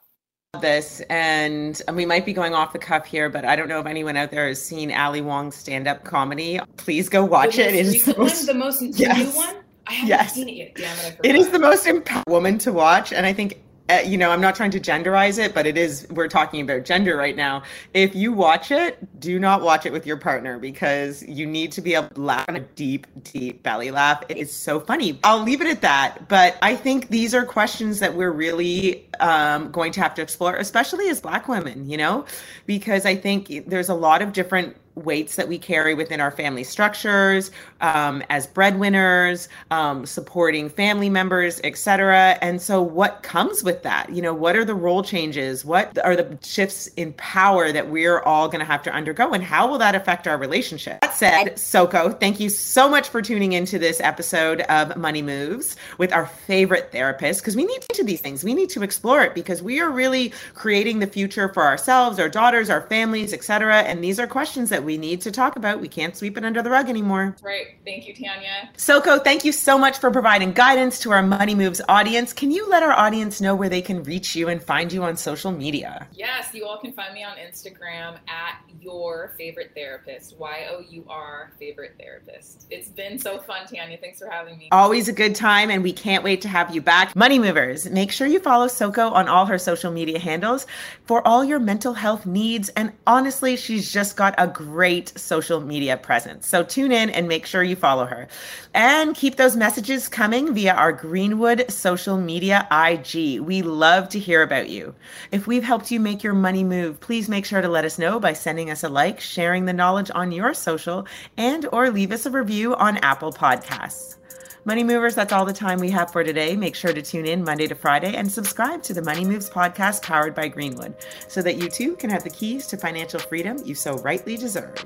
This 0.61 1.01
and 1.09 1.79
we 1.93 2.05
might 2.05 2.25
be 2.25 2.31
going 2.33 2.53
off 2.55 2.71
the 2.73 2.79
cuff 2.79 3.05
here 3.05 3.29
but 3.29 3.43
i 3.45 3.55
don't 3.55 3.67
know 3.67 3.79
if 3.79 3.85
anyone 3.85 4.15
out 4.17 4.31
there 4.31 4.47
has 4.47 4.59
seen 4.59 4.91
ali 4.91 5.21
wong's 5.21 5.55
stand-up 5.55 6.03
comedy. 6.03 6.59
Please 6.77 7.09
go 7.09 7.23
watch 7.25 7.57
the 7.57 7.67
it 7.67 7.75
it. 7.75 7.85
most 7.85 7.93
is 7.95 8.05
the 8.05 8.15
most, 8.17 8.45
the 8.47 8.53
most 8.55 8.81
new 8.81 9.31
one 9.37 9.55
i 9.87 9.93
haven't 9.93 10.09
Yes. 10.09 10.33
seen 10.33 10.49
it 10.49 10.55
yet. 10.55 10.75
Damn 10.75 10.97
it 11.23 11.35
it 11.35 11.51
the 11.51 11.59
most 11.59 11.85
empowered 11.87 12.23
woman 12.27 12.57
to 12.59 12.71
watch 12.73 13.13
and 13.13 13.25
i 13.25 13.33
think 13.33 13.59
uh, 13.87 13.99
you 14.03 14.17
know 14.17 14.31
i'm 14.31 14.41
not 14.41 14.55
trying 14.55 14.71
to 14.71 14.79
genderize 14.79 15.37
it 15.37 15.53
but 15.53 15.67
it 15.67 15.77
is 15.77 16.07
we're 16.09 16.27
talking 16.27 16.59
about 16.61 16.83
gender 16.85 17.15
right 17.15 17.35
now. 17.35 17.61
If 17.93 18.15
you 18.15 18.33
watch 18.33 18.71
it 18.71 18.97
do 19.19 19.37
not 19.39 19.61
watch 19.61 19.85
it 19.85 19.93
with 19.93 20.07
your 20.07 20.17
partner 20.17 20.57
because 20.57 21.21
you 21.27 21.45
need 21.45 21.71
to 21.73 21.81
be 21.81 21.93
able 21.93 22.09
to 22.09 22.21
laugh 22.21 22.45
on 22.49 22.55
a 22.55 22.61
deep 22.61 23.05
deep 23.23 23.61
belly 23.61 23.91
laugh. 23.91 24.23
It 24.27 24.37
is 24.37 24.51
so 24.51 24.79
funny. 24.79 25.19
I'll 25.23 25.43
leave 25.43 25.61
it 25.61 25.67
at 25.67 25.81
that 25.81 26.27
but 26.27 26.57
i 26.63 26.75
think 26.75 27.09
these 27.09 27.35
are 27.35 27.45
questions 27.45 27.99
that 27.99 28.15
we're 28.15 28.31
really 28.31 29.07
um, 29.19 29.71
going 29.71 29.91
to 29.91 30.01
have 30.01 30.15
to 30.15 30.21
explore 30.21 30.55
especially 30.55 31.07
as 31.09 31.21
black 31.21 31.47
women 31.47 31.87
you 31.87 31.97
know? 31.97 32.25
Because 32.65 33.05
i 33.05 33.15
think 33.15 33.67
there's 33.67 33.89
a 33.89 33.93
lot 33.95 34.23
of 34.23 34.33
different 34.33 34.75
weights 34.95 35.35
that 35.35 35.47
we 35.47 35.57
carry 35.57 35.93
within 35.93 36.19
our 36.19 36.31
family 36.31 36.63
structures 36.63 37.51
um, 37.81 38.23
as 38.29 38.47
breadwinners 38.47 39.47
um, 39.71 40.05
supporting 40.05 40.69
family 40.69 41.09
members 41.09 41.59
etc 41.63 42.37
and 42.41 42.61
so 42.61 42.81
what 42.81 43.23
comes 43.23 43.63
with 43.63 43.83
that? 43.83 44.09
You 44.09 44.21
know 44.21 44.33
what 44.33 44.55
are 44.55 44.63
the 44.63 44.73
role 44.75 45.03
changes? 45.03 45.65
What 45.65 45.97
are 46.03 46.15
the 46.15 46.37
shifts 46.43 46.87
in 46.95 47.13
power 47.13 47.71
that 47.71 47.89
we're 47.89 48.21
all 48.21 48.47
going 48.47 48.59
to 48.59 48.65
have 48.65 48.83
to 48.83 48.91
undergo 48.91 49.33
and 49.33 49.43
how 49.43 49.67
will 49.67 49.77
that 49.79 49.95
affect 49.95 50.27
our 50.27 50.37
relationship? 50.37 51.01
That 51.01 51.13
said 51.13 51.59
soko 51.59 52.11
thank 52.11 52.39
you 52.39 52.49
so 52.49 52.89
much 52.89 53.09
for 53.09 53.21
tuning 53.21 53.53
into 53.53 53.77
this 53.77 53.99
episode 53.99 54.61
of 54.61 54.95
money 54.95 55.21
moves 55.21 55.75
with 55.97 56.13
our 56.13 56.25
favorite 56.25 56.91
therapist 56.91 57.41
because 57.41 57.55
we 57.55 57.65
need 57.65 57.81
to 57.93 58.03
these 58.03 58.21
things. 58.21 58.43
We 58.43 58.53
need 58.53 58.69
to 58.69 58.83
explore 58.83 59.23
it 59.23 59.35
because 59.35 59.61
we 59.61 59.79
are 59.81 59.89
really 59.89 60.33
creating 60.53 60.99
the 60.99 61.07
future 61.07 61.49
for 61.53 61.63
ourselves 61.63 62.19
our 62.19 62.29
daughters 62.29 62.69
our 62.69 62.81
families 62.81 63.33
etc 63.33 63.81
and 63.81 64.03
these 64.03 64.19
are 64.19 64.27
questions 64.27 64.69
that 64.69 64.83
we 64.85 64.97
need 64.97 65.21
to 65.21 65.31
talk 65.31 65.55
about. 65.55 65.81
We 65.81 65.87
can't 65.87 66.15
sweep 66.15 66.37
it 66.37 66.45
under 66.45 66.61
the 66.61 66.69
rug 66.69 66.89
anymore. 66.89 67.35
Right. 67.41 67.75
Thank 67.83 68.07
you, 68.07 68.13
Tanya. 68.13 68.69
Soko, 68.77 69.19
thank 69.19 69.43
you 69.43 69.51
so 69.51 69.77
much 69.77 69.97
for 69.97 70.11
providing 70.11 70.53
guidance 70.53 70.99
to 70.99 71.11
our 71.11 71.23
Money 71.23 71.55
Moves 71.55 71.81
audience. 71.89 72.31
Can 72.33 72.51
you 72.51 72.69
let 72.69 72.83
our 72.83 72.93
audience 72.93 73.41
know 73.41 73.55
where 73.55 73.69
they 73.69 73.81
can 73.81 74.03
reach 74.03 74.35
you 74.35 74.47
and 74.47 74.61
find 74.61 74.93
you 74.93 75.03
on 75.03 75.17
social 75.17 75.51
media? 75.51 76.07
Yes, 76.13 76.53
you 76.53 76.65
all 76.65 76.79
can 76.79 76.93
find 76.93 77.13
me 77.13 77.23
on 77.23 77.37
Instagram 77.37 78.17
at 78.27 78.59
your 78.79 79.33
favorite 79.37 79.71
therapist, 79.75 80.37
Y 80.37 80.67
O 80.69 80.83
U 80.87 81.05
R 81.09 81.51
favorite 81.57 81.95
therapist. 81.99 82.67
It's 82.69 82.89
been 82.89 83.17
so 83.17 83.39
fun, 83.39 83.65
Tanya. 83.65 83.97
Thanks 83.97 84.19
for 84.19 84.29
having 84.29 84.57
me. 84.57 84.69
Always 84.71 85.07
a 85.07 85.13
good 85.13 85.33
time, 85.35 85.71
and 85.71 85.81
we 85.81 85.91
can't 85.91 86.23
wait 86.23 86.41
to 86.41 86.47
have 86.47 86.73
you 86.73 86.81
back. 86.81 87.15
Money 87.15 87.39
Movers, 87.39 87.89
make 87.89 88.11
sure 88.11 88.27
you 88.27 88.39
follow 88.39 88.67
Soko 88.67 89.09
on 89.09 89.27
all 89.27 89.45
her 89.45 89.57
social 89.57 89.91
media 89.91 90.19
handles 90.19 90.67
for 91.05 91.25
all 91.27 91.43
your 91.43 91.59
mental 91.59 91.93
health 91.93 92.25
needs. 92.25 92.69
And 92.69 92.91
honestly, 93.07 93.55
she's 93.55 93.91
just 93.91 94.15
got 94.15 94.35
a 94.37 94.47
great 94.47 94.74
social 95.17 95.61
media 95.61 95.97
presence. 95.97 96.47
So 96.47 96.63
tune 96.63 96.91
in 96.91 97.09
and 97.09 97.27
make 97.27 97.45
sure 97.45 97.63
you 97.63 97.75
follow 97.75 98.05
her. 98.05 98.27
And 98.73 99.15
keep 99.15 99.37
those 99.37 99.55
messages 99.55 100.07
coming 100.07 100.53
via 100.53 100.73
our 100.73 100.91
Greenwood 100.91 101.71
social 101.71 102.17
media 102.17 102.67
IG. 102.71 103.39
We 103.39 103.61
love 103.61 104.09
to 104.09 104.19
hear 104.19 104.41
about 104.41 104.69
you. 104.69 104.93
If 105.31 105.47
we've 105.47 105.63
helped 105.63 105.91
you 105.91 105.99
make 105.99 106.23
your 106.23 106.33
money 106.33 106.63
move, 106.63 106.99
please 106.99 107.29
make 107.29 107.45
sure 107.45 107.61
to 107.61 107.69
let 107.69 107.85
us 107.85 107.97
know 107.97 108.19
by 108.19 108.33
sending 108.33 108.69
us 108.69 108.83
a 108.83 108.89
like, 108.89 109.19
sharing 109.19 109.65
the 109.65 109.73
knowledge 109.73 110.11
on 110.13 110.31
your 110.31 110.53
social, 110.53 111.07
and 111.37 111.65
or 111.71 111.89
leave 111.89 112.11
us 112.11 112.25
a 112.25 112.31
review 112.31 112.75
on 112.75 112.97
Apple 112.97 113.31
Podcasts. 113.31 114.17
Money 114.67 114.83
Movers, 114.83 115.13
that's 115.13 115.31
all 115.31 115.45
the 115.45 115.53
time 115.53 115.77
we 115.77 115.91
have 115.91 116.11
for 116.11 116.23
today. 116.23 116.55
Make 116.55 116.73
sure 116.73 116.91
to 116.91 117.01
tune 117.03 117.27
in 117.27 117.43
Monday 117.43 117.67
to 117.67 117.75
Friday 117.75 118.15
and 118.15 118.31
subscribe 118.31 118.81
to 118.83 118.95
the 118.95 119.01
Money 119.03 119.23
Moves 119.23 119.47
podcast 119.47 120.01
powered 120.01 120.33
by 120.33 120.47
Greenwood 120.47 120.95
so 121.27 121.43
that 121.43 121.57
you 121.57 121.69
too 121.69 121.95
can 121.97 122.09
have 122.09 122.23
the 122.23 122.31
keys 122.31 122.65
to 122.67 122.77
financial 122.77 123.19
freedom 123.19 123.59
you 123.63 123.75
so 123.75 123.99
rightly 123.99 124.35
deserve. 124.37 124.83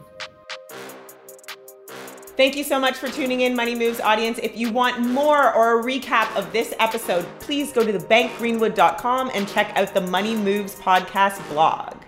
Thank 2.35 2.57
you 2.57 2.65
so 2.65 2.77
much 2.77 2.97
for 2.97 3.07
tuning 3.07 3.39
in, 3.41 3.55
Money 3.55 3.73
Moves 3.73 4.01
audience. 4.01 4.37
If 4.43 4.57
you 4.57 4.69
want 4.69 4.99
more 4.99 5.53
or 5.53 5.79
a 5.79 5.83
recap 5.83 6.35
of 6.35 6.51
this 6.51 6.73
episode, 6.79 7.25
please 7.39 7.71
go 7.71 7.85
to 7.85 7.93
thebankgreenwood.com 7.93 9.31
and 9.33 9.47
check 9.47 9.71
out 9.77 9.93
the 9.93 10.01
Money 10.01 10.35
Moves 10.35 10.75
podcast 10.75 11.47
blog. 11.47 11.98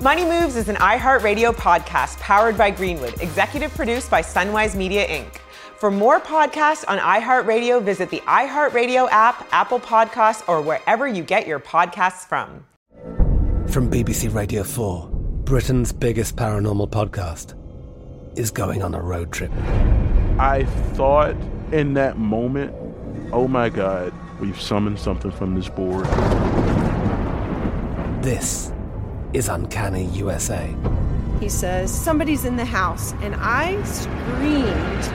Money 0.00 0.24
Moves 0.24 0.54
is 0.54 0.68
an 0.68 0.76
iHeartRadio 0.76 1.52
podcast 1.52 2.20
powered 2.20 2.56
by 2.56 2.70
Greenwood, 2.70 3.20
executive 3.20 3.74
produced 3.74 4.08
by 4.08 4.22
Sunwise 4.22 4.76
Media 4.76 5.04
Inc. 5.08 5.38
For 5.76 5.90
more 5.90 6.20
podcasts 6.20 6.84
on 6.86 6.98
iHeartRadio, 6.98 7.82
visit 7.82 8.08
the 8.08 8.20
iHeartRadio 8.20 9.08
app, 9.10 9.48
Apple 9.50 9.80
Podcasts, 9.80 10.48
or 10.48 10.60
wherever 10.62 11.08
you 11.08 11.24
get 11.24 11.48
your 11.48 11.58
podcasts 11.58 12.24
from. 12.24 12.64
From 13.72 13.90
BBC 13.90 14.32
Radio 14.32 14.62
4, 14.62 15.08
Britain's 15.10 15.92
biggest 15.92 16.36
paranormal 16.36 16.90
podcast 16.90 17.56
is 18.38 18.52
going 18.52 18.84
on 18.84 18.94
a 18.94 19.02
road 19.02 19.32
trip. 19.32 19.50
I 20.38 20.64
thought 20.92 21.34
in 21.72 21.94
that 21.94 22.18
moment, 22.18 22.72
oh 23.32 23.48
my 23.48 23.68
God, 23.68 24.14
we've 24.38 24.60
summoned 24.60 25.00
something 25.00 25.32
from 25.32 25.56
this 25.56 25.68
board. 25.68 26.06
This 28.22 28.72
is 29.32 29.48
Uncanny 29.48 30.06
USA. 30.06 30.74
He 31.40 31.48
says, 31.48 31.92
Somebody's 31.92 32.44
in 32.44 32.56
the 32.56 32.64
house, 32.64 33.12
and 33.20 33.34
I 33.38 33.82
screamed. 33.84 35.08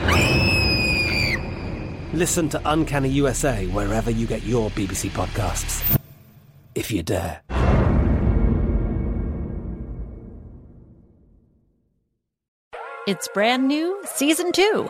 Listen 2.13 2.47
to 2.49 2.61
Uncanny 2.65 3.09
USA 3.09 3.65
wherever 3.67 4.11
you 4.11 4.27
get 4.27 4.43
your 4.43 4.69
BBC 4.71 5.09
podcasts, 5.09 5.99
if 6.75 6.91
you 6.91 7.03
dare. 7.03 7.41
It's 13.05 13.27
brand 13.33 13.67
new, 13.67 13.99
season 14.05 14.53
two. 14.53 14.89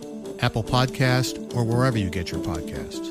Apple 0.41 0.63
Podcast, 0.63 1.55
or 1.55 1.63
wherever 1.63 1.97
you 1.97 2.09
get 2.09 2.31
your 2.31 2.41
podcasts. 2.41 3.07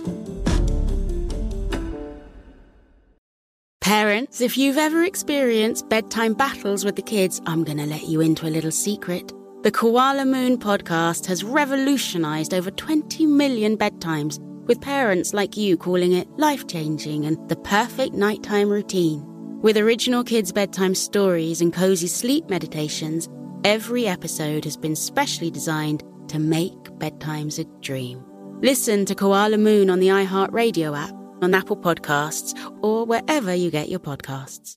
Parents, 3.80 4.40
if 4.40 4.56
you've 4.56 4.78
ever 4.78 5.04
experienced 5.04 5.88
bedtime 5.88 6.34
battles 6.34 6.84
with 6.84 6.96
the 6.96 7.02
kids, 7.02 7.40
I'm 7.46 7.64
going 7.64 7.78
to 7.78 7.86
let 7.86 8.04
you 8.04 8.20
into 8.20 8.46
a 8.46 8.50
little 8.50 8.70
secret. 8.70 9.32
The 9.62 9.70
Koala 9.70 10.24
Moon 10.24 10.58
podcast 10.58 11.26
has 11.26 11.44
revolutionized 11.44 12.54
over 12.54 12.70
20 12.70 13.26
million 13.26 13.76
bedtimes, 13.76 14.38
with 14.66 14.80
parents 14.80 15.34
like 15.34 15.56
you 15.56 15.76
calling 15.76 16.12
it 16.12 16.28
life 16.38 16.66
changing 16.66 17.26
and 17.26 17.36
the 17.48 17.56
perfect 17.56 18.14
nighttime 18.14 18.70
routine. 18.70 19.22
With 19.60 19.76
original 19.76 20.24
kids' 20.24 20.52
bedtime 20.52 20.94
stories 20.94 21.60
and 21.60 21.72
cozy 21.72 22.06
sleep 22.06 22.48
meditations, 22.48 23.28
every 23.64 24.06
episode 24.06 24.64
has 24.64 24.76
been 24.76 24.96
specially 24.96 25.50
designed 25.50 26.02
to 26.28 26.38
make 26.38 26.79
bedtimes 27.00 27.58
a 27.58 27.64
dream. 27.80 28.24
Listen 28.62 29.04
to 29.06 29.14
Koala 29.14 29.58
Moon 29.58 29.90
on 29.90 30.00
the 30.00 30.08
iHeartRadio 30.08 30.96
app, 30.96 31.14
on 31.42 31.54
Apple 31.54 31.76
Podcasts, 31.76 32.54
or 32.82 33.06
wherever 33.06 33.54
you 33.54 33.70
get 33.70 33.88
your 33.88 34.00
podcasts. 34.00 34.76